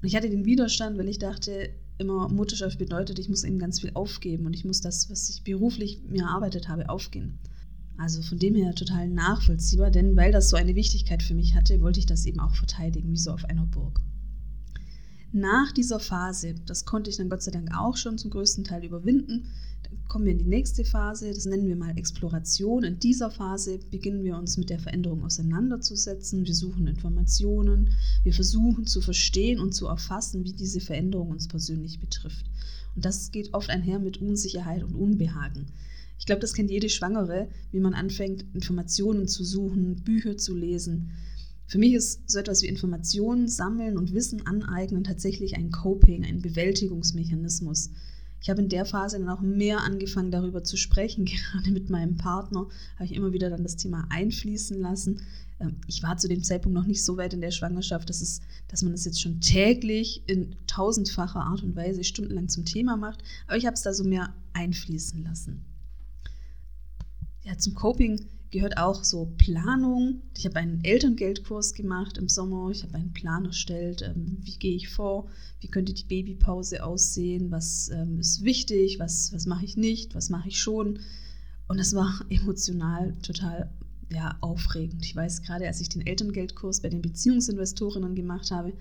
Und 0.02 0.08
ich 0.08 0.16
hatte 0.16 0.30
den 0.30 0.46
Widerstand, 0.46 0.98
weil 0.98 1.08
ich 1.08 1.20
dachte, 1.20 1.70
immer 1.98 2.28
Mutterschaft 2.30 2.80
bedeutet, 2.80 3.20
ich 3.20 3.30
muss 3.30 3.44
eben 3.44 3.60
ganz 3.60 3.82
viel 3.82 3.92
aufgeben 3.94 4.46
und 4.46 4.54
ich 4.54 4.66
muss 4.66 4.82
das, 4.82 5.10
was 5.10 5.30
ich 5.30 5.44
beruflich 5.44 6.02
mir 6.08 6.24
erarbeitet 6.24 6.68
habe, 6.68 6.90
aufgehen. 6.90 7.40
Also 7.98 8.22
von 8.22 8.40
dem 8.40 8.56
her 8.56 8.74
total 8.74 9.08
nachvollziehbar, 9.08 9.92
denn 9.92 10.16
weil 10.16 10.32
das 10.32 10.50
so 10.50 10.58
eine 10.58 10.76
Wichtigkeit 10.76 11.22
für 11.22 11.36
mich 11.36 11.56
hatte, 11.56 11.80
wollte 11.82 12.00
ich 12.00 12.06
das 12.08 12.26
eben 12.26 12.40
auch 12.40 12.56
verteidigen, 12.56 13.12
wie 13.12 13.18
so 13.18 13.32
auf 13.32 13.46
einer 13.46 13.68
Burg. 13.68 14.02
Nach 15.36 15.72
dieser 15.72 16.00
Phase, 16.00 16.54
das 16.68 16.86
konnte 16.86 17.10
ich 17.10 17.18
dann 17.18 17.28
Gott 17.28 17.42
sei 17.42 17.50
Dank 17.50 17.76
auch 17.76 17.98
schon 17.98 18.20
zum 18.20 18.30
größten 18.30 18.64
Teil 18.64 18.86
überwinden, 18.86 19.48
dann 19.82 19.98
kommen 20.08 20.26
wir 20.26 20.32
in 20.32 20.38
die 20.38 20.46
nächste 20.46 20.86
Phase, 20.86 21.34
das 21.34 21.46
nennen 21.46 21.68
wir 21.68 21.76
mal 21.76 21.98
Exploration. 21.98 22.84
In 22.84 23.00
dieser 23.00 23.32
Phase 23.32 23.80
beginnen 23.90 24.24
wir 24.24 24.38
uns 24.38 24.58
mit 24.58 24.70
der 24.70 24.78
Veränderung 24.78 25.24
auseinanderzusetzen. 25.24 26.46
Wir 26.46 26.54
suchen 26.54 26.86
Informationen, 26.86 27.96
wir 28.24 28.32
versuchen 28.32 28.86
zu 28.86 29.02
verstehen 29.02 29.60
und 29.60 29.74
zu 29.74 29.88
erfassen, 29.88 30.44
wie 30.44 30.54
diese 30.54 30.82
Veränderung 30.82 31.32
uns 31.32 31.48
persönlich 31.48 32.00
betrifft. 32.00 32.46
Und 32.96 33.04
das 33.04 33.32
geht 33.32 33.56
oft 33.56 33.72
einher 33.72 33.98
mit 33.98 34.22
Unsicherheit 34.22 34.84
und 34.84 34.94
Unbehagen. 34.94 35.66
Ich 36.20 36.28
glaube, 36.28 36.42
das 36.42 36.54
kennt 36.54 36.70
jede 36.70 36.90
Schwangere, 36.90 37.48
wie 37.72 37.80
man 37.80 37.96
anfängt, 37.96 38.46
Informationen 38.54 39.28
zu 39.28 39.44
suchen, 39.44 39.96
Bücher 40.04 40.38
zu 40.38 40.56
lesen, 40.56 41.12
für 41.68 41.78
mich 41.78 41.94
ist 41.94 42.30
so 42.30 42.40
etwas 42.40 42.62
wie 42.62 42.68
Informationen 42.68 43.48
sammeln 43.48 43.98
und 43.98 44.14
Wissen 44.14 44.46
aneignen 44.46 45.04
tatsächlich 45.04 45.56
ein 45.56 45.72
Coping, 45.72 46.24
ein 46.24 46.42
Bewältigungsmechanismus. 46.42 47.90
Ich 48.42 48.50
habe 48.50 48.62
in 48.62 48.68
der 48.68 48.86
Phase 48.86 49.18
dann 49.18 49.30
auch 49.30 49.40
mehr 49.40 49.80
angefangen, 49.80 50.30
darüber 50.30 50.66
zu 50.66 50.76
sprechen. 50.76 51.26
Gerade 51.54 51.72
mit 51.72 51.90
meinem 51.90 52.18
Partner 52.18 52.68
habe 52.96 53.06
ich 53.06 53.14
immer 53.14 53.32
wieder 53.32 53.50
dann 53.50 53.64
das 53.64 53.78
Thema 53.78 54.06
einfließen 54.10 54.80
lassen. 54.80 55.22
Ähm, 55.60 55.78
ich 55.88 56.04
war 56.04 56.18
zu 56.18 56.28
dem 56.28 56.44
Zeitpunkt 56.44 56.76
noch 56.76 56.86
nicht 56.86 57.06
so 57.06 57.16
weit 57.16 57.34
in 57.34 57.42
der 57.42 57.52
Schwangerschaft, 57.52 58.10
dass, 58.10 58.22
es, 58.22 58.42
dass 58.68 58.82
man 58.82 58.92
das 58.92 59.06
jetzt 59.06 59.22
schon 59.22 59.40
täglich 59.40 60.24
in 60.28 60.58
tausendfacher 60.68 61.40
Art 61.40 61.64
und 61.64 61.78
Weise 61.78 62.04
stundenlang 62.04 62.50
zum 62.50 62.66
Thema 62.66 62.98
macht. 62.98 63.24
Aber 63.48 63.56
ich 63.56 63.66
habe 63.66 63.76
es 63.76 63.82
da 63.82 63.94
so 63.94 64.04
mehr 64.04 64.34
einfließen 64.52 65.24
lassen. 65.24 65.64
Ja, 67.44 67.58
zum 67.58 67.74
Coping 67.76 68.28
gehört 68.54 68.78
auch 68.78 69.04
so 69.04 69.34
Planung. 69.38 70.22
Ich 70.38 70.46
habe 70.46 70.58
einen 70.58 70.84
Elterngeldkurs 70.84 71.74
gemacht 71.74 72.20
im 72.20 72.30
Sommer. 72.30 72.70
Ich 72.70 72.84
habe 72.84 72.94
einen 72.94 73.12
Plan 73.12 73.46
erstellt. 73.46 74.04
Ähm, 74.04 74.38
wie 74.42 74.58
gehe 74.58 74.76
ich 74.76 74.90
vor? 74.90 75.28
Wie 75.60 75.68
könnte 75.68 75.94
die 75.94 76.04
Babypause 76.04 76.86
aussehen? 76.86 77.52
Was 77.52 77.90
ähm, 77.90 78.20
ist 78.20 78.44
wichtig? 78.44 79.00
Was, 79.00 79.34
was 79.34 79.48
mache 79.48 79.66
ich 79.66 79.76
nicht? 79.76 80.14
Was 80.14 80.30
mache 80.30 80.50
ich 80.50 80.60
schon? 80.60 81.00
Und 81.68 81.80
das 81.80 81.96
war 81.96 82.24
emotional 82.30 83.16
total 83.24 83.72
ja, 84.12 84.38
aufregend. 84.40 85.04
Ich 85.04 85.16
weiß 85.16 85.42
gerade, 85.42 85.66
als 85.66 85.82
ich 85.82 85.90
den 85.90 86.06
Elterngeldkurs 86.06 86.82
bei 86.82 86.90
den 86.90 87.02
Beziehungsinvestorinnen 87.02 88.14
gemacht 88.14 88.52
habe, 88.52 88.74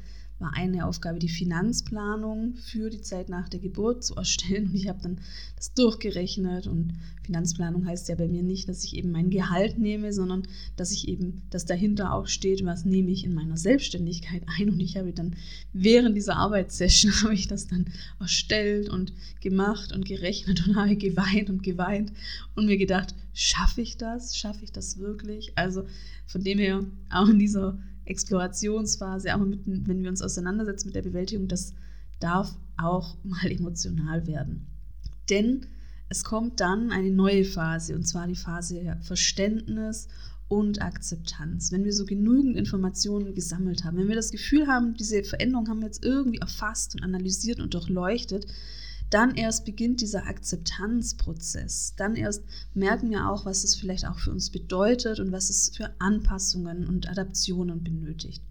war 0.42 0.54
eine 0.54 0.86
Aufgabe, 0.86 1.18
die 1.18 1.28
Finanzplanung 1.28 2.56
für 2.56 2.90
die 2.90 3.00
Zeit 3.00 3.28
nach 3.28 3.48
der 3.48 3.60
Geburt 3.60 4.04
zu 4.04 4.16
erstellen. 4.16 4.66
Und 4.66 4.74
ich 4.74 4.88
habe 4.88 5.00
dann 5.00 5.20
das 5.56 5.72
durchgerechnet. 5.72 6.66
Und 6.66 6.94
Finanzplanung 7.22 7.86
heißt 7.86 8.08
ja 8.08 8.16
bei 8.16 8.28
mir 8.28 8.42
nicht, 8.42 8.68
dass 8.68 8.84
ich 8.84 8.96
eben 8.96 9.12
mein 9.12 9.30
Gehalt 9.30 9.78
nehme, 9.78 10.12
sondern 10.12 10.42
dass 10.76 10.90
ich 10.90 11.08
eben, 11.08 11.42
dass 11.50 11.64
dahinter 11.64 12.12
auch 12.12 12.26
steht, 12.26 12.64
was 12.64 12.84
nehme 12.84 13.10
ich 13.12 13.24
in 13.24 13.34
meiner 13.34 13.56
Selbstständigkeit 13.56 14.42
ein. 14.58 14.68
Und 14.68 14.80
ich 14.80 14.96
habe 14.96 15.12
dann 15.12 15.36
während 15.72 16.16
dieser 16.16 16.36
Arbeitssession 16.36 17.12
habe 17.22 17.34
ich 17.34 17.46
das 17.46 17.68
dann 17.68 17.86
erstellt 18.18 18.88
und 18.88 19.12
gemacht 19.40 19.92
und 19.92 20.04
gerechnet 20.04 20.66
und 20.66 20.76
habe 20.76 20.96
geweint 20.96 21.48
und 21.48 21.62
geweint 21.62 22.12
und 22.56 22.66
mir 22.66 22.76
gedacht, 22.76 23.14
schaffe 23.32 23.80
ich 23.80 23.96
das? 23.96 24.36
Schaffe 24.36 24.64
ich 24.64 24.72
das 24.72 24.98
wirklich? 24.98 25.52
Also 25.56 25.86
von 26.26 26.42
dem 26.42 26.58
her 26.58 26.84
auch 27.10 27.28
in 27.28 27.38
dieser 27.38 27.78
Explorationsphase, 28.04 29.34
auch 29.34 29.38
mit, 29.38 29.60
wenn 29.66 30.02
wir 30.02 30.10
uns 30.10 30.22
auseinandersetzen 30.22 30.88
mit 30.88 30.96
der 30.96 31.02
Bewältigung, 31.02 31.48
das 31.48 31.74
darf 32.20 32.56
auch 32.76 33.16
mal 33.22 33.50
emotional 33.50 34.26
werden. 34.26 34.66
Denn 35.30 35.66
es 36.08 36.24
kommt 36.24 36.60
dann 36.60 36.90
eine 36.90 37.10
neue 37.10 37.44
Phase, 37.44 37.94
und 37.94 38.06
zwar 38.06 38.26
die 38.26 38.36
Phase 38.36 38.98
Verständnis 39.00 40.08
und 40.48 40.82
Akzeptanz. 40.82 41.72
Wenn 41.72 41.84
wir 41.84 41.94
so 41.94 42.04
genügend 42.04 42.56
Informationen 42.56 43.34
gesammelt 43.34 43.84
haben, 43.84 43.96
wenn 43.96 44.08
wir 44.08 44.14
das 44.14 44.30
Gefühl 44.30 44.66
haben, 44.66 44.94
diese 44.94 45.24
Veränderung 45.24 45.68
haben 45.68 45.80
wir 45.80 45.86
jetzt 45.86 46.04
irgendwie 46.04 46.38
erfasst 46.38 46.94
und 46.94 47.02
analysiert 47.02 47.60
und 47.60 47.72
durchleuchtet, 47.72 48.46
dann 49.12 49.34
erst 49.34 49.64
beginnt 49.64 50.00
dieser 50.00 50.26
Akzeptanzprozess. 50.26 51.94
Dann 51.96 52.16
erst 52.16 52.44
merken 52.74 53.10
wir 53.10 53.28
auch, 53.28 53.44
was 53.44 53.64
es 53.64 53.76
vielleicht 53.76 54.06
auch 54.06 54.18
für 54.18 54.30
uns 54.30 54.50
bedeutet 54.50 55.20
und 55.20 55.32
was 55.32 55.50
es 55.50 55.70
für 55.76 55.94
Anpassungen 55.98 56.86
und 56.86 57.08
Adaptionen 57.08 57.84
benötigt. 57.84 58.42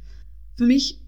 Für 0.56 0.66
mich 0.66 1.02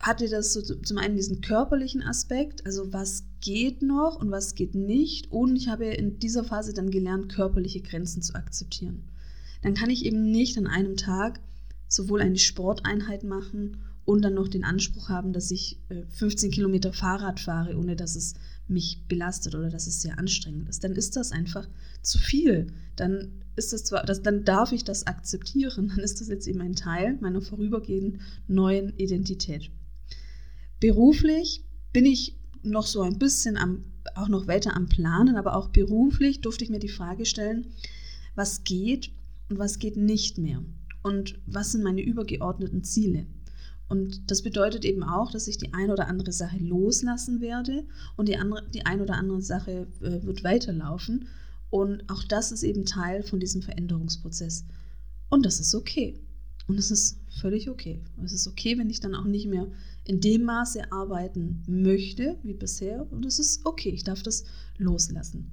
hatte 0.00 0.28
das 0.28 0.52
so 0.52 0.62
zum 0.62 0.98
einen 0.98 1.16
diesen 1.16 1.40
körperlichen 1.40 2.02
Aspekt, 2.02 2.64
also 2.66 2.92
was 2.92 3.24
geht 3.40 3.82
noch 3.82 4.16
und 4.16 4.30
was 4.30 4.54
geht 4.54 4.74
nicht. 4.74 5.30
Und 5.30 5.56
ich 5.56 5.68
habe 5.68 5.86
in 5.86 6.18
dieser 6.18 6.44
Phase 6.44 6.72
dann 6.72 6.90
gelernt, 6.90 7.32
körperliche 7.32 7.80
Grenzen 7.80 8.22
zu 8.22 8.34
akzeptieren. 8.34 9.04
Dann 9.62 9.74
kann 9.74 9.90
ich 9.90 10.04
eben 10.04 10.30
nicht 10.30 10.56
an 10.56 10.66
einem 10.66 10.96
Tag 10.96 11.40
sowohl 11.88 12.20
eine 12.20 12.38
Sporteinheit 12.38 13.24
machen 13.24 13.78
und 14.04 14.22
dann 14.22 14.34
noch 14.34 14.48
den 14.48 14.64
Anspruch 14.64 15.08
haben, 15.08 15.32
dass 15.32 15.50
ich 15.50 15.80
15 16.10 16.48
äh, 16.48 16.52
Kilometer 16.52 16.92
Fahrrad 16.92 17.40
fahre, 17.40 17.76
ohne 17.76 17.96
dass 17.96 18.16
es 18.16 18.34
mich 18.68 19.04
belastet 19.08 19.54
oder 19.54 19.70
dass 19.70 19.86
es 19.86 20.02
sehr 20.02 20.18
anstrengend 20.18 20.68
ist, 20.68 20.84
dann 20.84 20.92
ist 20.92 21.16
das 21.16 21.32
einfach 21.32 21.68
zu 22.02 22.18
viel. 22.18 22.72
Dann 22.96 23.42
ist 23.56 23.72
das 23.72 23.84
zwar, 23.84 24.04
das, 24.04 24.22
dann 24.22 24.44
darf 24.44 24.72
ich 24.72 24.84
das 24.84 25.06
akzeptieren, 25.06 25.88
dann 25.88 25.98
ist 25.98 26.20
das 26.20 26.28
jetzt 26.28 26.46
eben 26.46 26.60
ein 26.60 26.74
Teil 26.74 27.18
meiner 27.20 27.40
vorübergehenden 27.40 28.20
neuen 28.46 28.96
Identität. 28.96 29.70
Beruflich 30.80 31.64
bin 31.92 32.06
ich 32.06 32.36
noch 32.62 32.86
so 32.86 33.02
ein 33.02 33.18
bisschen 33.18 33.56
am, 33.56 33.84
auch 34.14 34.28
noch 34.28 34.46
weiter 34.46 34.76
am 34.76 34.88
Planen, 34.88 35.36
aber 35.36 35.56
auch 35.56 35.68
beruflich 35.68 36.40
durfte 36.40 36.64
ich 36.64 36.70
mir 36.70 36.78
die 36.78 36.88
Frage 36.88 37.24
stellen, 37.24 37.66
was 38.34 38.64
geht 38.64 39.10
und 39.48 39.58
was 39.58 39.78
geht 39.78 39.96
nicht 39.96 40.38
mehr 40.38 40.62
und 41.02 41.38
was 41.46 41.72
sind 41.72 41.82
meine 41.82 42.02
übergeordneten 42.02 42.84
Ziele. 42.84 43.26
Und 43.88 44.30
das 44.30 44.42
bedeutet 44.42 44.84
eben 44.84 45.02
auch, 45.02 45.30
dass 45.30 45.48
ich 45.48 45.56
die 45.56 45.72
eine 45.72 45.92
oder 45.92 46.08
andere 46.08 46.32
Sache 46.32 46.58
loslassen 46.58 47.40
werde 47.40 47.84
und 48.16 48.28
die, 48.28 48.36
andere, 48.36 48.68
die 48.68 48.84
eine 48.84 49.02
oder 49.02 49.14
andere 49.14 49.40
Sache 49.40 49.86
äh, 50.00 50.22
wird 50.22 50.44
weiterlaufen. 50.44 51.28
Und 51.70 52.08
auch 52.10 52.24
das 52.24 52.52
ist 52.52 52.62
eben 52.62 52.84
Teil 52.84 53.22
von 53.22 53.40
diesem 53.40 53.62
Veränderungsprozess. 53.62 54.64
Und 55.30 55.46
das 55.46 55.60
ist 55.60 55.74
okay. 55.74 56.20
Und 56.66 56.78
es 56.78 56.90
ist 56.90 57.18
völlig 57.40 57.70
okay. 57.70 58.02
Es 58.22 58.32
ist 58.32 58.46
okay, 58.46 58.76
wenn 58.76 58.90
ich 58.90 59.00
dann 59.00 59.14
auch 59.14 59.24
nicht 59.24 59.46
mehr 59.46 59.68
in 60.04 60.20
dem 60.20 60.44
Maße 60.44 60.92
arbeiten 60.92 61.62
möchte 61.66 62.38
wie 62.42 62.54
bisher. 62.54 63.10
Und 63.10 63.24
es 63.24 63.38
ist 63.38 63.64
okay, 63.64 63.90
ich 63.90 64.04
darf 64.04 64.22
das 64.22 64.44
loslassen. 64.76 65.50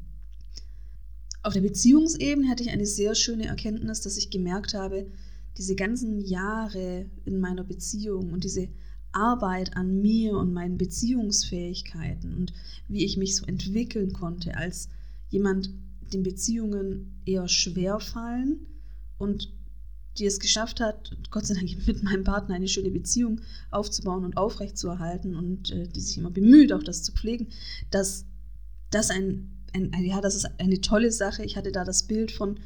Auf 1.41 1.53
der 1.53 1.61
Beziehungsebene 1.61 2.49
hatte 2.49 2.63
ich 2.63 2.69
eine 2.69 2.85
sehr 2.85 3.15
schöne 3.15 3.45
Erkenntnis, 3.45 4.01
dass 4.01 4.17
ich 4.17 4.29
gemerkt 4.29 4.73
habe, 4.73 5.07
diese 5.57 5.75
ganzen 5.75 6.19
Jahre 6.19 7.05
in 7.25 7.39
meiner 7.39 7.63
Beziehung 7.63 8.31
und 8.31 8.43
diese 8.43 8.67
Arbeit 9.11 9.77
an 9.77 10.01
mir 10.01 10.37
und 10.37 10.53
meinen 10.53 10.77
Beziehungsfähigkeiten 10.77 12.35
und 12.35 12.53
wie 12.89 13.05
ich 13.05 13.17
mich 13.17 13.35
so 13.35 13.45
entwickeln 13.45 14.11
konnte 14.11 14.57
als 14.57 14.89
jemand, 15.29 15.69
dem 16.13 16.21
Beziehungen 16.23 17.21
eher 17.25 17.47
schwer 17.47 17.99
fallen 17.99 18.67
und 19.17 19.51
die 20.17 20.25
es 20.25 20.39
geschafft 20.39 20.79
hat, 20.79 21.17
Gott 21.31 21.45
sei 21.45 21.55
Dank 21.55 21.69
mit 21.87 22.03
meinem 22.03 22.23
Partner 22.23 22.55
eine 22.55 22.67
schöne 22.67 22.91
Beziehung 22.91 23.41
aufzubauen 23.71 24.25
und 24.25 24.37
aufrechtzuerhalten 24.37 25.35
und 25.35 25.71
äh, 25.71 25.87
die 25.87 26.01
sich 26.01 26.17
immer 26.17 26.31
bemüht, 26.31 26.73
auch 26.73 26.83
das 26.83 27.03
zu 27.03 27.11
pflegen, 27.11 27.47
dass 27.91 28.25
das 28.91 29.09
ein, 29.09 29.49
ein, 29.73 29.91
ja, 30.03 30.21
das 30.21 30.35
ist 30.35 30.47
eine 30.59 30.79
tolle 30.79 31.11
Sache. 31.11 31.43
Ich 31.43 31.57
hatte 31.57 31.71
da 31.71 31.83
das 31.83 32.03
Bild 32.03 32.31
von 32.31 32.59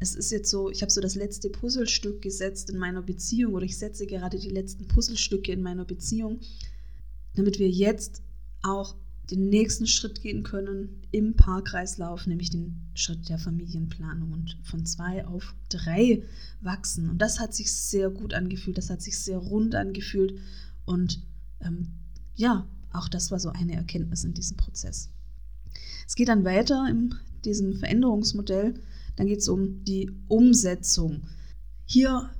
es 0.00 0.14
ist 0.14 0.30
jetzt 0.32 0.50
so, 0.50 0.70
ich 0.70 0.82
habe 0.82 0.92
so 0.92 1.00
das 1.00 1.14
letzte 1.14 1.48
Puzzlestück 1.50 2.20
gesetzt 2.20 2.70
in 2.70 2.78
meiner 2.78 3.02
Beziehung 3.02 3.54
oder 3.54 3.64
ich 3.64 3.78
setze 3.78 4.06
gerade 4.06 4.38
die 4.38 4.50
letzten 4.50 4.86
Puzzlestücke 4.86 5.52
in 5.52 5.62
meiner 5.62 5.84
Beziehung, 5.84 6.40
damit 7.34 7.58
wir 7.58 7.70
jetzt 7.70 8.22
auch 8.62 8.96
den 9.30 9.48
nächsten 9.48 9.86
Schritt 9.86 10.20
gehen 10.20 10.42
können 10.42 11.00
im 11.10 11.34
Paarkreislauf, 11.34 12.26
nämlich 12.26 12.50
den 12.50 12.90
Schritt 12.94 13.28
der 13.28 13.38
Familienplanung 13.38 14.32
und 14.32 14.58
von 14.64 14.84
zwei 14.84 15.26
auf 15.26 15.54
drei 15.70 16.22
wachsen. 16.60 17.08
Und 17.08 17.18
das 17.18 17.40
hat 17.40 17.54
sich 17.54 17.72
sehr 17.72 18.10
gut 18.10 18.34
angefühlt, 18.34 18.76
das 18.76 18.90
hat 18.90 19.00
sich 19.00 19.18
sehr 19.18 19.38
rund 19.38 19.74
angefühlt 19.74 20.38
und 20.84 21.22
ähm, 21.60 21.92
ja, 22.34 22.66
auch 22.92 23.08
das 23.08 23.30
war 23.30 23.40
so 23.40 23.48
eine 23.50 23.74
Erkenntnis 23.74 24.24
in 24.24 24.34
diesem 24.34 24.56
Prozess. 24.56 25.08
Es 26.06 26.14
geht 26.14 26.28
dann 26.28 26.44
weiter 26.44 26.86
in 26.88 27.14
diesem 27.44 27.76
Veränderungsmodell 27.76 28.74
dann 29.16 29.26
geht 29.26 29.38
es 29.38 29.48
um 29.48 29.84
die 29.84 30.10
Umsetzung. 30.28 31.22
Hier 31.86 32.30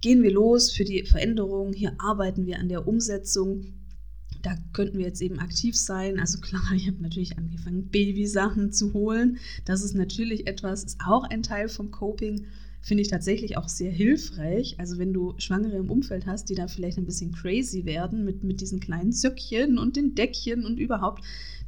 gehen 0.00 0.22
wir 0.22 0.32
los 0.32 0.72
für 0.72 0.84
die 0.84 1.04
Veränderung, 1.04 1.72
hier 1.72 1.94
arbeiten 1.98 2.46
wir 2.46 2.58
an 2.58 2.68
der 2.68 2.86
Umsetzung. 2.86 3.66
Da 4.42 4.56
könnten 4.72 4.98
wir 4.98 5.06
jetzt 5.06 5.20
eben 5.20 5.38
aktiv 5.38 5.76
sein. 5.76 6.18
Also 6.18 6.40
klar, 6.40 6.62
ich 6.74 6.86
habe 6.86 7.02
natürlich 7.02 7.36
angefangen, 7.36 7.88
Babysachen 7.88 8.72
zu 8.72 8.92
holen. 8.94 9.38
Das 9.64 9.82
ist 9.82 9.94
natürlich 9.94 10.46
etwas, 10.46 10.84
ist 10.84 11.00
auch 11.06 11.24
ein 11.24 11.42
Teil 11.42 11.68
vom 11.68 11.90
Coping. 11.90 12.46
Finde 12.82 13.02
ich 13.02 13.08
tatsächlich 13.08 13.58
auch 13.58 13.68
sehr 13.68 13.90
hilfreich. 13.90 14.76
Also 14.78 14.96
wenn 14.96 15.12
du 15.12 15.34
Schwangere 15.36 15.76
im 15.76 15.90
Umfeld 15.90 16.24
hast, 16.26 16.48
die 16.48 16.54
da 16.54 16.66
vielleicht 16.66 16.96
ein 16.96 17.04
bisschen 17.04 17.32
crazy 17.32 17.84
werden 17.84 18.24
mit, 18.24 18.42
mit 18.42 18.62
diesen 18.62 18.80
kleinen 18.80 19.12
Zöckchen 19.12 19.78
und 19.78 19.96
den 19.96 20.14
Deckchen 20.14 20.64
und 20.64 20.78
überhaupt, 20.78 21.22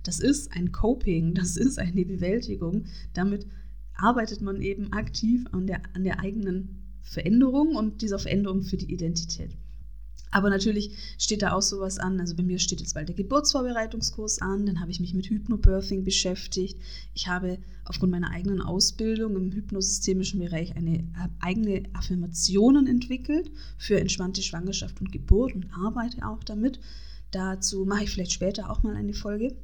das 0.04 0.20
ist 0.20 0.52
ein 0.52 0.72
Coping, 0.72 1.34
das 1.34 1.58
ist 1.58 1.78
eine 1.78 2.06
Bewältigung. 2.06 2.86
Damit 3.12 3.46
arbeitet 3.96 4.40
man 4.40 4.60
eben 4.60 4.92
aktiv 4.92 5.44
an 5.52 5.66
der, 5.66 5.82
an 5.94 6.04
der 6.04 6.20
eigenen 6.20 6.98
Veränderung 7.02 7.76
und 7.76 8.02
dieser 8.02 8.18
Veränderung 8.18 8.62
für 8.62 8.76
die 8.76 8.92
Identität. 8.92 9.50
Aber 10.32 10.48
natürlich 10.48 10.96
steht 11.18 11.42
da 11.42 11.52
auch 11.52 11.60
sowas 11.60 11.98
an. 11.98 12.18
Also 12.18 12.34
bei 12.34 12.42
mir 12.42 12.58
steht 12.58 12.80
jetzt 12.80 12.94
bald 12.94 13.08
der 13.08 13.14
Geburtsvorbereitungskurs 13.14 14.40
an. 14.40 14.64
Dann 14.64 14.80
habe 14.80 14.90
ich 14.90 14.98
mich 14.98 15.12
mit 15.12 15.26
Hypnobirthing 15.26 16.04
beschäftigt. 16.04 16.80
Ich 17.12 17.28
habe 17.28 17.58
aufgrund 17.84 18.12
meiner 18.12 18.30
eigenen 18.30 18.62
Ausbildung 18.62 19.36
im 19.36 19.52
hypnosystemischen 19.52 20.40
Bereich 20.40 20.74
eine 20.74 21.00
äh, 21.00 21.28
eigene 21.40 21.82
Affirmationen 21.92 22.86
entwickelt 22.86 23.50
für 23.76 24.00
entspannte 24.00 24.42
Schwangerschaft 24.42 24.98
und 25.02 25.12
Geburt 25.12 25.54
und 25.54 25.66
arbeite 25.74 26.26
auch 26.26 26.42
damit. 26.44 26.80
Dazu 27.30 27.84
mache 27.84 28.04
ich 28.04 28.10
vielleicht 28.10 28.32
später 28.32 28.70
auch 28.70 28.82
mal 28.82 28.96
eine 28.96 29.12
Folge. 29.12 29.54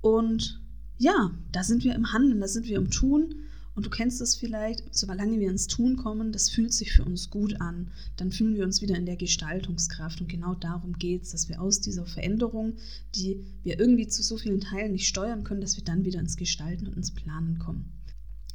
Und 0.00 0.60
ja, 0.98 1.30
da 1.52 1.64
sind 1.64 1.84
wir 1.84 1.94
im 1.94 2.12
Handeln, 2.12 2.40
da 2.40 2.48
sind 2.48 2.66
wir 2.66 2.76
im 2.76 2.90
Tun 2.90 3.34
Und 3.76 3.86
du 3.86 3.90
kennst 3.90 4.20
es 4.20 4.36
vielleicht, 4.36 4.94
solange 4.94 5.38
wir 5.40 5.50
ins 5.50 5.66
Tun 5.66 5.96
kommen, 5.96 6.30
das 6.30 6.48
fühlt 6.48 6.72
sich 6.72 6.92
für 6.92 7.04
uns 7.04 7.30
gut 7.30 7.60
an. 7.60 7.90
Dann 8.16 8.30
fühlen 8.30 8.54
wir 8.54 8.64
uns 8.64 8.82
wieder 8.82 8.96
in 8.96 9.06
der 9.06 9.16
Gestaltungskraft. 9.16 10.20
Und 10.20 10.28
genau 10.28 10.54
darum 10.54 10.92
geht 10.92 11.24
es, 11.24 11.30
dass 11.30 11.48
wir 11.48 11.60
aus 11.60 11.80
dieser 11.80 12.06
Veränderung, 12.06 12.74
die 13.16 13.44
wir 13.64 13.78
irgendwie 13.80 14.06
zu 14.06 14.22
so 14.22 14.36
vielen 14.36 14.60
Teilen 14.60 14.92
nicht 14.92 15.08
steuern 15.08 15.42
können, 15.42 15.60
dass 15.60 15.76
wir 15.76 15.84
dann 15.84 16.04
wieder 16.04 16.20
ins 16.20 16.36
Gestalten 16.36 16.86
und 16.86 16.96
ins 16.96 17.12
Planen 17.12 17.58
kommen. 17.58 17.90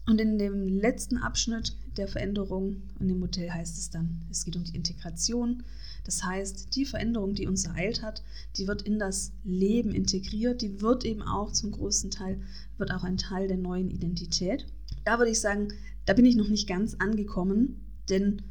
Und 0.06 0.22
in 0.22 0.38
dem 0.40 0.68
letzten 0.68 1.18
Abschnitt 1.18 1.76
der 1.98 2.08
Veränderung 2.08 2.82
in 3.00 3.10
dem 3.10 3.20
Modell 3.20 3.52
heißt 3.52 3.78
es 3.78 3.90
dann, 3.90 4.26
es 4.32 4.46
geht 4.46 4.56
um 4.56 4.64
die 4.64 4.76
Integration. 4.76 5.64
Das 6.10 6.24
heißt, 6.24 6.76
die 6.76 6.86
Veränderung, 6.86 7.36
die 7.36 7.46
uns 7.46 7.66
ereilt 7.66 8.02
hat, 8.02 8.24
die 8.56 8.68
wird 8.68 8.82
in 8.82 8.98
das 8.98 9.32
Leben 9.44 9.92
integriert, 9.92 10.64
die 10.64 10.82
wird 10.82 11.06
eben 11.06 11.22
auch 11.22 11.52
zum 11.52 11.70
großen 11.70 12.10
Teil, 12.10 12.42
wird 12.80 12.92
auch 12.92 13.04
ein 13.04 13.18
Teil 13.18 13.48
der 13.48 13.58
neuen 13.58 13.92
Identität. 13.92 14.66
Da 15.06 15.20
würde 15.20 15.30
ich 15.30 15.40
sagen, 15.40 15.68
da 16.08 16.14
bin 16.14 16.26
ich 16.26 16.36
noch 16.36 16.48
nicht 16.48 16.68
ganz 16.68 16.96
angekommen, 16.96 17.80
denn 18.10 18.42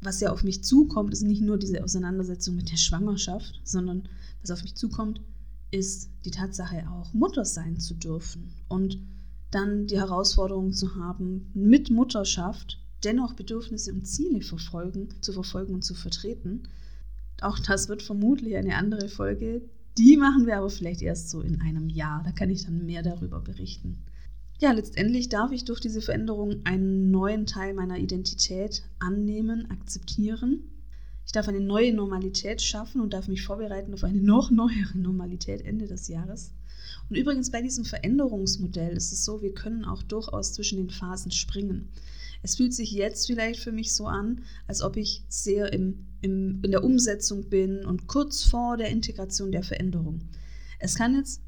was 0.00 0.18
ja 0.18 0.32
auf 0.32 0.42
mich 0.42 0.64
zukommt, 0.64 1.12
ist 1.12 1.22
nicht 1.22 1.42
nur 1.42 1.58
diese 1.58 1.84
Auseinandersetzung 1.84 2.56
mit 2.56 2.72
der 2.72 2.76
Schwangerschaft, 2.76 3.60
sondern 3.62 4.08
was 4.40 4.50
auf 4.50 4.64
mich 4.64 4.74
zukommt, 4.74 5.20
ist 5.70 6.10
die 6.24 6.32
Tatsache 6.32 6.88
auch 6.90 7.14
Mutter 7.14 7.44
sein 7.44 7.78
zu 7.78 7.94
dürfen 7.94 8.52
und 8.66 8.98
dann 9.52 9.86
die 9.86 9.98
Herausforderung 9.98 10.72
zu 10.72 10.96
haben, 10.96 11.52
mit 11.54 11.88
Mutterschaft 11.88 12.80
dennoch 13.04 13.34
Bedürfnisse 13.34 13.92
und 13.92 14.06
Ziele 14.06 14.40
verfolgen, 14.40 15.10
zu 15.20 15.32
verfolgen 15.32 15.72
und 15.72 15.82
zu 15.82 15.94
vertreten. 15.94 16.64
Auch 17.40 17.58
das 17.58 17.88
wird 17.88 18.02
vermutlich 18.02 18.56
eine 18.56 18.76
andere 18.76 19.08
Folge. 19.08 19.62
Die 19.98 20.16
machen 20.16 20.46
wir 20.46 20.56
aber 20.56 20.70
vielleicht 20.70 21.02
erst 21.02 21.30
so 21.30 21.40
in 21.40 21.60
einem 21.60 21.88
Jahr. 21.88 22.22
Da 22.24 22.32
kann 22.32 22.50
ich 22.50 22.64
dann 22.64 22.86
mehr 22.86 23.02
darüber 23.02 23.40
berichten. 23.40 24.02
Ja, 24.58 24.72
letztendlich 24.72 25.28
darf 25.28 25.52
ich 25.52 25.64
durch 25.64 25.80
diese 25.80 26.00
Veränderung 26.00 26.64
einen 26.64 27.10
neuen 27.10 27.44
Teil 27.44 27.74
meiner 27.74 27.98
Identität 27.98 28.84
annehmen, 28.98 29.70
akzeptieren. 29.70 30.64
Ich 31.26 31.32
darf 31.32 31.48
eine 31.48 31.60
neue 31.60 31.92
Normalität 31.92 32.62
schaffen 32.62 33.00
und 33.02 33.12
darf 33.12 33.28
mich 33.28 33.42
vorbereiten 33.42 33.92
auf 33.92 34.04
eine 34.04 34.22
noch 34.22 34.50
neuere 34.50 34.96
Normalität 34.96 35.60
Ende 35.62 35.86
des 35.86 36.08
Jahres. 36.08 36.54
Und 37.10 37.16
übrigens 37.16 37.50
bei 37.50 37.60
diesem 37.60 37.84
Veränderungsmodell 37.84 38.96
ist 38.96 39.12
es 39.12 39.24
so, 39.24 39.42
wir 39.42 39.52
können 39.52 39.84
auch 39.84 40.02
durchaus 40.02 40.54
zwischen 40.54 40.78
den 40.78 40.90
Phasen 40.90 41.32
springen. 41.32 41.88
Es 42.46 42.54
fühlt 42.54 42.72
sich 42.72 42.92
jetzt 42.92 43.26
vielleicht 43.26 43.58
für 43.58 43.72
mich 43.72 43.92
so 43.92 44.06
an, 44.06 44.44
als 44.68 44.80
ob 44.80 44.96
ich 44.96 45.24
sehr 45.28 45.72
im, 45.72 46.06
im, 46.20 46.60
in 46.62 46.70
der 46.70 46.84
Umsetzung 46.84 47.48
bin 47.48 47.84
und 47.84 48.06
kurz 48.06 48.44
vor 48.44 48.76
der 48.76 48.90
Integration 48.90 49.50
der 49.50 49.64
Veränderung. 49.64 50.20
Es 50.78 50.94
kann 50.94 51.16
jetzt 51.16 51.42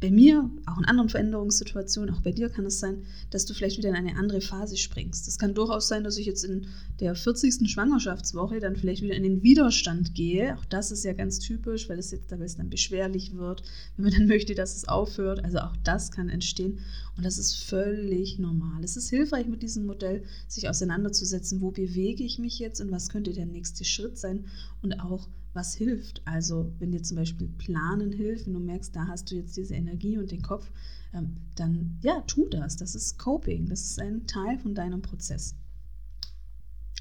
bei 0.00 0.10
mir, 0.10 0.50
auch 0.64 0.78
in 0.78 0.86
anderen 0.86 1.10
Veränderungssituationen, 1.10 2.14
auch 2.14 2.22
bei 2.22 2.32
dir 2.32 2.48
kann 2.48 2.64
es 2.64 2.80
sein, 2.80 3.02
dass 3.28 3.44
du 3.44 3.52
vielleicht 3.52 3.76
wieder 3.76 3.90
in 3.90 3.96
eine 3.96 4.16
andere 4.16 4.40
Phase 4.40 4.78
springst. 4.78 5.28
Es 5.28 5.38
kann 5.38 5.54
durchaus 5.54 5.88
sein, 5.88 6.04
dass 6.04 6.16
ich 6.16 6.24
jetzt 6.24 6.42
in 6.42 6.68
der 7.00 7.14
40. 7.14 7.70
Schwangerschaftswoche 7.70 8.60
dann 8.60 8.76
vielleicht 8.76 9.02
wieder 9.02 9.14
in 9.14 9.22
den 9.22 9.42
Widerstand 9.42 10.14
gehe. 10.14 10.56
Auch 10.56 10.64
das 10.64 10.90
ist 10.90 11.04
ja 11.04 11.12
ganz 11.12 11.38
typisch, 11.38 11.88
weil 11.90 11.98
es 11.98 12.10
jetzt 12.10 12.32
es 12.32 12.56
dann 12.56 12.70
beschwerlich 12.70 13.36
wird, 13.36 13.62
wenn 13.96 14.04
man 14.04 14.14
dann 14.14 14.26
möchte, 14.26 14.54
dass 14.54 14.74
es 14.74 14.88
aufhört. 14.88 15.44
Also 15.44 15.58
auch 15.58 15.76
das 15.84 16.10
kann 16.10 16.30
entstehen 16.30 16.78
und 17.16 17.26
das 17.26 17.36
ist 17.36 17.56
völlig 17.56 18.38
normal. 18.38 18.82
Es 18.82 18.96
ist 18.96 19.10
hilfreich 19.10 19.46
mit 19.48 19.62
diesem 19.62 19.84
Modell, 19.84 20.24
sich 20.48 20.68
auseinanderzusetzen, 20.68 21.60
wo 21.60 21.70
bewege 21.70 22.24
ich 22.24 22.38
mich 22.38 22.58
jetzt 22.58 22.80
und 22.80 22.90
was 22.90 23.10
könnte 23.10 23.34
der 23.34 23.46
nächste 23.46 23.84
Schritt 23.84 24.16
sein 24.16 24.46
und 24.80 24.98
auch 25.00 25.28
was 25.52 25.74
hilft. 25.74 26.22
Also 26.24 26.72
wenn 26.78 26.92
dir 26.92 27.02
zum 27.02 27.16
Beispiel 27.16 27.48
Planen 27.48 28.12
hilft, 28.12 28.46
wenn 28.46 28.54
du 28.54 28.60
merkst, 28.60 28.94
da 28.94 29.06
hast 29.06 29.30
du 29.30 29.36
jetzt 29.36 29.56
diese 29.56 29.74
Energie 29.74 30.18
und 30.18 30.30
den 30.30 30.42
Kopf, 30.42 30.70
ähm, 31.12 31.36
dann 31.56 31.98
ja, 32.02 32.20
tu 32.22 32.48
das. 32.48 32.76
Das 32.76 32.94
ist 32.94 33.18
Coping. 33.18 33.68
Das 33.68 33.82
ist 33.82 34.00
ein 34.00 34.26
Teil 34.26 34.58
von 34.58 34.74
deinem 34.74 35.02
Prozess. 35.02 35.54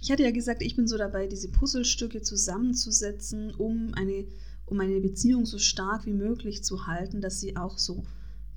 Ich 0.01 0.11
hatte 0.11 0.23
ja 0.23 0.31
gesagt, 0.31 0.61
ich 0.61 0.75
bin 0.75 0.87
so 0.87 0.97
dabei, 0.97 1.27
diese 1.27 1.49
Puzzlestücke 1.49 2.21
zusammenzusetzen, 2.21 3.53
um 3.53 3.93
eine, 3.93 4.25
um 4.65 4.79
eine 4.79 5.01
Beziehung 5.01 5.45
so 5.45 5.59
stark 5.59 6.05
wie 6.05 6.13
möglich 6.13 6.63
zu 6.63 6.87
halten, 6.87 7.21
dass 7.21 7.41
sie 7.41 7.57
auch 7.57 7.77
so, 7.77 8.05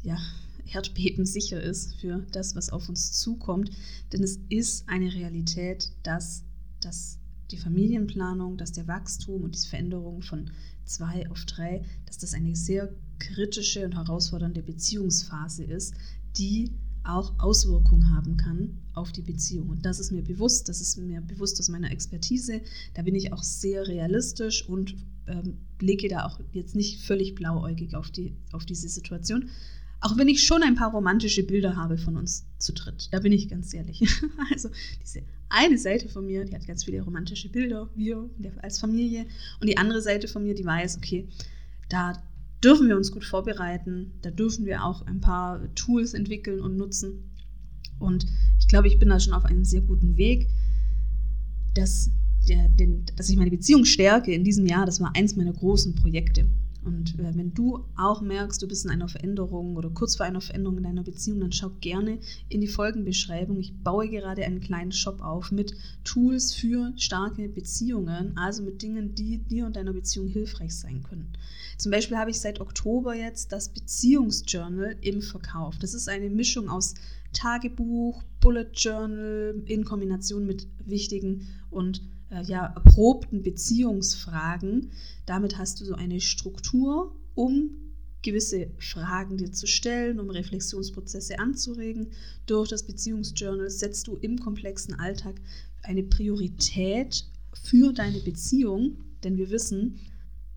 ja, 0.02 0.16
erdbebensicher 0.72 1.60
ist 1.60 1.96
für 1.96 2.24
das, 2.30 2.54
was 2.54 2.70
auf 2.70 2.88
uns 2.88 3.12
zukommt. 3.12 3.70
Denn 4.12 4.22
es 4.22 4.38
ist 4.48 4.88
eine 4.88 5.12
Realität, 5.12 5.90
dass 6.02 6.44
das 6.80 7.18
die 7.52 7.58
Familienplanung, 7.58 8.56
dass 8.56 8.72
der 8.72 8.88
Wachstum 8.88 9.42
und 9.42 9.54
die 9.54 9.68
Veränderung 9.68 10.22
von 10.22 10.50
zwei 10.84 11.28
auf 11.30 11.44
drei, 11.44 11.84
dass 12.06 12.18
das 12.18 12.34
eine 12.34 12.56
sehr 12.56 12.92
kritische 13.18 13.84
und 13.84 13.94
herausfordernde 13.94 14.62
Beziehungsphase 14.62 15.64
ist, 15.64 15.94
die 16.36 16.72
auch 17.04 17.38
Auswirkungen 17.38 18.14
haben 18.14 18.36
kann 18.36 18.78
auf 18.94 19.12
die 19.12 19.22
Beziehung. 19.22 19.70
Und 19.70 19.84
das 19.84 19.98
ist 19.98 20.12
mir 20.12 20.22
bewusst, 20.22 20.68
das 20.68 20.80
ist 20.80 20.98
mir 20.98 21.20
bewusst 21.20 21.58
aus 21.58 21.68
meiner 21.68 21.90
Expertise. 21.90 22.60
Da 22.94 23.02
bin 23.02 23.14
ich 23.14 23.32
auch 23.32 23.42
sehr 23.42 23.86
realistisch 23.86 24.68
und 24.68 24.96
ähm, 25.26 25.58
blicke 25.78 26.08
da 26.08 26.26
auch 26.26 26.40
jetzt 26.52 26.76
nicht 26.76 27.00
völlig 27.00 27.34
blauäugig 27.34 27.94
auf, 27.94 28.10
die, 28.10 28.34
auf 28.52 28.64
diese 28.64 28.88
Situation. 28.88 29.50
Auch 30.04 30.16
wenn 30.16 30.28
ich 30.28 30.42
schon 30.42 30.64
ein 30.64 30.74
paar 30.74 30.90
romantische 30.90 31.44
Bilder 31.44 31.76
habe 31.76 31.96
von 31.96 32.16
uns 32.16 32.44
zu 32.58 32.72
dritt. 32.72 33.08
Da 33.12 33.20
bin 33.20 33.30
ich 33.32 33.48
ganz 33.48 33.72
ehrlich. 33.72 34.02
Also 34.50 34.68
diese 35.00 35.22
eine 35.48 35.78
Seite 35.78 36.08
von 36.08 36.26
mir, 36.26 36.44
die 36.44 36.54
hat 36.54 36.66
ganz 36.66 36.84
viele 36.84 37.02
romantische 37.02 37.48
Bilder, 37.48 37.88
wir 37.94 38.28
als 38.62 38.80
Familie. 38.80 39.26
Und 39.60 39.68
die 39.68 39.76
andere 39.76 40.02
Seite 40.02 40.26
von 40.26 40.42
mir, 40.42 40.54
die 40.54 40.64
weiß, 40.64 40.96
okay, 40.96 41.28
da 41.88 42.20
dürfen 42.64 42.88
wir 42.88 42.96
uns 42.96 43.12
gut 43.12 43.24
vorbereiten, 43.24 44.12
da 44.22 44.30
dürfen 44.30 44.66
wir 44.66 44.84
auch 44.84 45.06
ein 45.06 45.20
paar 45.20 45.72
Tools 45.76 46.14
entwickeln 46.14 46.60
und 46.60 46.76
nutzen. 46.76 47.30
Und 48.00 48.26
ich 48.58 48.66
glaube, 48.66 48.88
ich 48.88 48.98
bin 48.98 49.08
da 49.08 49.20
schon 49.20 49.34
auf 49.34 49.44
einem 49.44 49.64
sehr 49.64 49.82
guten 49.82 50.16
Weg, 50.16 50.48
dass, 51.74 52.10
der, 52.48 52.68
den, 52.70 53.06
dass 53.16 53.28
ich 53.28 53.36
meine 53.36 53.52
Beziehung 53.52 53.84
stärke 53.84 54.32
in 54.32 54.42
diesem 54.42 54.66
Jahr. 54.66 54.84
Das 54.84 55.00
war 55.00 55.14
eins 55.14 55.36
meiner 55.36 55.52
großen 55.52 55.94
Projekte. 55.94 56.48
Und 56.84 57.18
äh, 57.18 57.36
wenn 57.36 57.54
du 57.54 57.84
auch 57.96 58.20
merkst, 58.20 58.60
du 58.60 58.68
bist 58.68 58.84
in 58.84 58.90
einer 58.90 59.08
Veränderung 59.08 59.76
oder 59.76 59.90
kurz 59.90 60.16
vor 60.16 60.26
einer 60.26 60.40
Veränderung 60.40 60.78
in 60.78 60.84
deiner 60.84 61.04
Beziehung, 61.04 61.40
dann 61.40 61.52
schau 61.52 61.70
gerne 61.80 62.18
in 62.48 62.60
die 62.60 62.66
Folgenbeschreibung. 62.66 63.58
Ich 63.58 63.72
baue 63.82 64.08
gerade 64.08 64.44
einen 64.44 64.60
kleinen 64.60 64.92
Shop 64.92 65.20
auf 65.20 65.52
mit 65.52 65.74
Tools 66.04 66.54
für 66.54 66.92
starke 66.96 67.48
Beziehungen, 67.48 68.36
also 68.36 68.62
mit 68.62 68.82
Dingen, 68.82 69.14
die 69.14 69.38
dir 69.38 69.66
und 69.66 69.76
deiner 69.76 69.92
Beziehung 69.92 70.28
hilfreich 70.28 70.74
sein 70.76 71.02
können. 71.02 71.32
Zum 71.78 71.90
Beispiel 71.92 72.16
habe 72.16 72.30
ich 72.30 72.40
seit 72.40 72.60
Oktober 72.60 73.14
jetzt 73.14 73.52
das 73.52 73.68
Beziehungsjournal 73.68 74.96
im 75.00 75.22
Verkauf. 75.22 75.78
Das 75.78 75.94
ist 75.94 76.08
eine 76.08 76.30
Mischung 76.30 76.68
aus 76.68 76.94
Tagebuch, 77.32 78.22
Bullet 78.40 78.70
Journal 78.74 79.62
in 79.66 79.84
Kombination 79.84 80.46
mit 80.46 80.66
wichtigen 80.84 81.46
und 81.70 82.02
äh, 82.32 82.42
ja, 82.44 82.66
erprobten 82.66 83.42
Beziehungsfragen. 83.42 84.90
Damit 85.26 85.58
hast 85.58 85.80
du 85.80 85.84
so 85.84 85.94
eine 85.94 86.20
Struktur, 86.20 87.14
um 87.34 87.70
gewisse 88.22 88.70
Fragen 88.78 89.36
dir 89.36 89.52
zu 89.52 89.66
stellen, 89.66 90.20
um 90.20 90.30
Reflexionsprozesse 90.30 91.38
anzuregen. 91.38 92.12
Durch 92.46 92.68
das 92.68 92.84
Beziehungsjournal 92.84 93.68
setzt 93.68 94.06
du 94.06 94.16
im 94.16 94.38
komplexen 94.38 94.94
Alltag 94.94 95.40
eine 95.82 96.04
Priorität 96.04 97.26
für 97.52 97.92
deine 97.92 98.20
Beziehung, 98.20 98.98
denn 99.24 99.36
wir 99.36 99.50
wissen, 99.50 99.98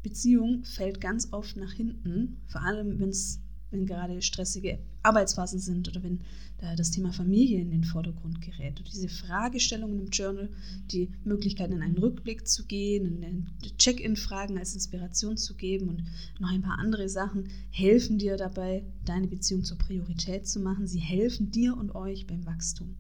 Beziehung 0.04 0.64
fällt 0.64 1.02
ganz 1.02 1.34
oft 1.34 1.58
nach 1.58 1.74
hinten, 1.74 2.44
vor 2.48 2.62
allem 2.62 3.00
wenn 3.00 3.10
es 3.10 3.40
wenn 3.71 3.86
gerade 3.86 4.21
stressige 4.21 4.80
Arbeitsphasen 5.04 5.60
sind 5.60 5.88
oder 5.88 6.04
wenn 6.04 6.21
da 6.58 6.75
das 6.75 6.91
Thema 6.91 7.12
Familie 7.12 7.60
in 7.60 7.71
den 7.71 7.84
Vordergrund 7.84 8.41
gerät. 8.41 8.80
Und 8.80 8.91
diese 8.91 9.10
Fragestellungen 9.10 9.99
im 9.99 10.10
Journal, 10.10 10.49
die 10.91 11.10
Möglichkeit 11.23 11.71
in 11.71 11.82
einen 11.82 11.97
Rückblick 11.97 12.47
zu 12.47 12.65
gehen, 12.65 13.21
in 13.23 13.47
Check-in-Fragen 13.78 14.58
als 14.58 14.73
Inspiration 14.73 15.38
zu 15.38 15.56
geben 15.56 15.89
und 15.89 16.04
noch 16.39 16.49
ein 16.49 16.62
paar 16.62 16.80
andere 16.80 17.10
Sachen, 17.10 17.49
helfen 17.71 18.17
dir 18.17 18.38
dabei, 18.38 18.84
deine 19.04 19.28
Beziehung 19.28 19.63
zur 19.63 19.78
Priorität 19.78 20.47
zu 20.47 20.60
machen. 20.60 20.88
Sie 20.88 20.99
helfen 20.99 21.51
dir 21.51 21.75
und 21.75 21.93
euch 21.93 22.25
beim 22.25 22.45
Wachstum. 22.45 22.95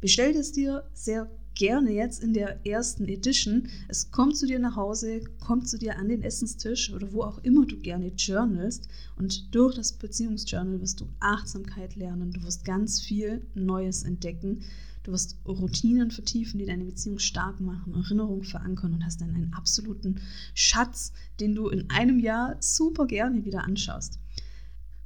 Bestell 0.00 0.36
es 0.36 0.52
dir 0.52 0.84
sehr 0.92 1.30
gerne 1.58 1.90
jetzt 1.90 2.22
in 2.22 2.32
der 2.32 2.64
ersten 2.64 3.06
Edition. 3.08 3.68
Es 3.88 4.12
kommt 4.12 4.36
zu 4.36 4.46
dir 4.46 4.60
nach 4.60 4.76
Hause, 4.76 5.20
kommt 5.40 5.68
zu 5.68 5.76
dir 5.76 5.98
an 5.98 6.08
den 6.08 6.22
Essenstisch 6.22 6.92
oder 6.92 7.12
wo 7.12 7.22
auch 7.22 7.38
immer 7.42 7.66
du 7.66 7.76
gerne 7.78 8.12
journalst. 8.16 8.88
Und 9.16 9.52
durch 9.54 9.74
das 9.74 9.92
Beziehungsjournal 9.92 10.80
wirst 10.80 11.00
du 11.00 11.08
Achtsamkeit 11.18 11.96
lernen, 11.96 12.30
du 12.30 12.42
wirst 12.44 12.64
ganz 12.64 13.00
viel 13.00 13.44
Neues 13.54 14.04
entdecken. 14.04 14.62
Du 15.02 15.12
wirst 15.12 15.36
Routinen 15.46 16.10
vertiefen, 16.10 16.58
die 16.58 16.66
deine 16.66 16.84
Beziehung 16.84 17.18
stark 17.18 17.60
machen, 17.60 17.94
Erinnerungen 17.94 18.44
verankern 18.44 18.92
und 18.92 19.04
hast 19.04 19.20
dann 19.20 19.34
einen 19.34 19.52
absoluten 19.54 20.20
Schatz, 20.54 21.12
den 21.40 21.54
du 21.54 21.68
in 21.68 21.90
einem 21.90 22.20
Jahr 22.20 22.56
super 22.60 23.06
gerne 23.06 23.44
wieder 23.44 23.64
anschaust. 23.64 24.20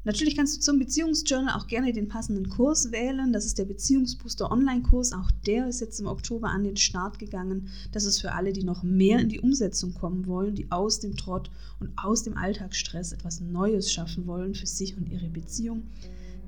Natürlich 0.05 0.37
kannst 0.37 0.57
du 0.57 0.61
zum 0.61 0.81
Beziehungsjournal 0.81 1.57
auch 1.57 1.69
gerne 1.69 1.93
den 1.93 2.09
passenden 2.09 2.49
Kurs 2.49 2.91
wählen. 2.91 3.33
Das 3.33 3.45
ist 3.45 3.59
der 3.59 3.67
Beziehungsbooster 3.67 4.51
Online-Kurs. 4.51 5.13
Auch 5.13 5.31
der 5.47 5.69
ist 5.69 5.81
jetzt 5.81 6.01
im 6.01 6.09
Oktober 6.09 6.49
an 6.49 6.65
den 6.65 6.77
Start 6.77 7.21
gegangen. 7.21 7.69
Das 7.93 8.05
ist 8.05 8.21
für 8.21 8.33
alle, 8.33 8.53
die 8.53 8.65
noch 8.65 8.83
mehr 8.83 9.21
in 9.21 9.29
die 9.29 9.41
Umsetzung 9.41 9.95
kommen 9.95 10.27
wollen, 10.27 10.57
die 10.57 10.71
aus 10.73 10.99
dem 10.99 11.17
Trott 11.17 11.51
und 11.79 11.93
aus 11.97 12.25
dem 12.25 12.37
Alltagsstress 12.37 13.13
etwas 13.13 13.41
Neues 13.41 13.93
schaffen 13.93 14.27
wollen 14.27 14.55
für 14.55 14.67
sich 14.67 14.97
und 14.97 15.09
ihre 15.09 15.29
Beziehung. 15.29 15.85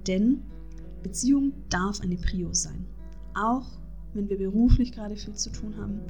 Denn 0.08 0.42
Beziehung 1.04 1.52
darf 1.68 2.00
eine 2.00 2.16
Prio 2.16 2.52
sein. 2.52 2.86
Auch 3.34 3.66
wenn 4.14 4.28
wir 4.28 4.38
beruflich 4.38 4.90
gerade 4.90 5.16
viel 5.16 5.34
zu 5.34 5.50
tun 5.50 5.76
haben, 5.76 6.00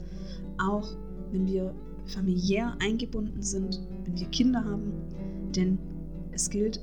auch 0.59 0.97
wenn 1.31 1.47
wir 1.47 1.75
familiär 2.07 2.77
eingebunden 2.81 3.43
sind, 3.43 3.81
wenn 4.05 4.19
wir 4.19 4.29
Kinder 4.29 4.65
haben. 4.65 4.93
Denn 5.55 5.79
es 6.33 6.49
gilt, 6.49 6.81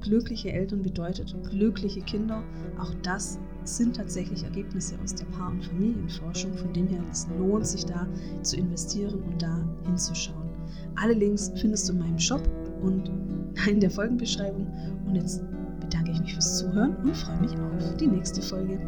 glückliche 0.00 0.52
Eltern 0.52 0.82
bedeutet 0.82 1.34
glückliche 1.50 2.00
Kinder. 2.00 2.42
Auch 2.78 2.92
das 3.02 3.38
sind 3.64 3.96
tatsächlich 3.96 4.42
Ergebnisse 4.44 4.96
aus 5.02 5.14
der 5.14 5.26
Paar- 5.26 5.50
und 5.50 5.64
Familienforschung. 5.64 6.54
Von 6.54 6.72
dem 6.72 6.88
her, 6.88 7.02
es 7.10 7.26
lohnt 7.38 7.66
sich 7.66 7.84
da 7.84 8.06
zu 8.42 8.56
investieren 8.56 9.22
und 9.22 9.42
da 9.42 9.64
hinzuschauen. 9.84 10.48
Alle 10.96 11.14
Links 11.14 11.52
findest 11.56 11.88
du 11.88 11.92
in 11.92 11.98
meinem 12.00 12.18
Shop 12.18 12.42
und 12.82 13.10
in 13.68 13.80
der 13.80 13.90
Folgenbeschreibung. 13.90 14.66
Und 15.06 15.14
jetzt 15.14 15.42
bedanke 15.80 16.12
ich 16.12 16.20
mich 16.20 16.34
fürs 16.34 16.58
Zuhören 16.58 16.96
und 16.96 17.16
freue 17.16 17.40
mich 17.40 17.52
auf 17.52 17.96
die 17.96 18.06
nächste 18.06 18.42
Folge. 18.42 18.78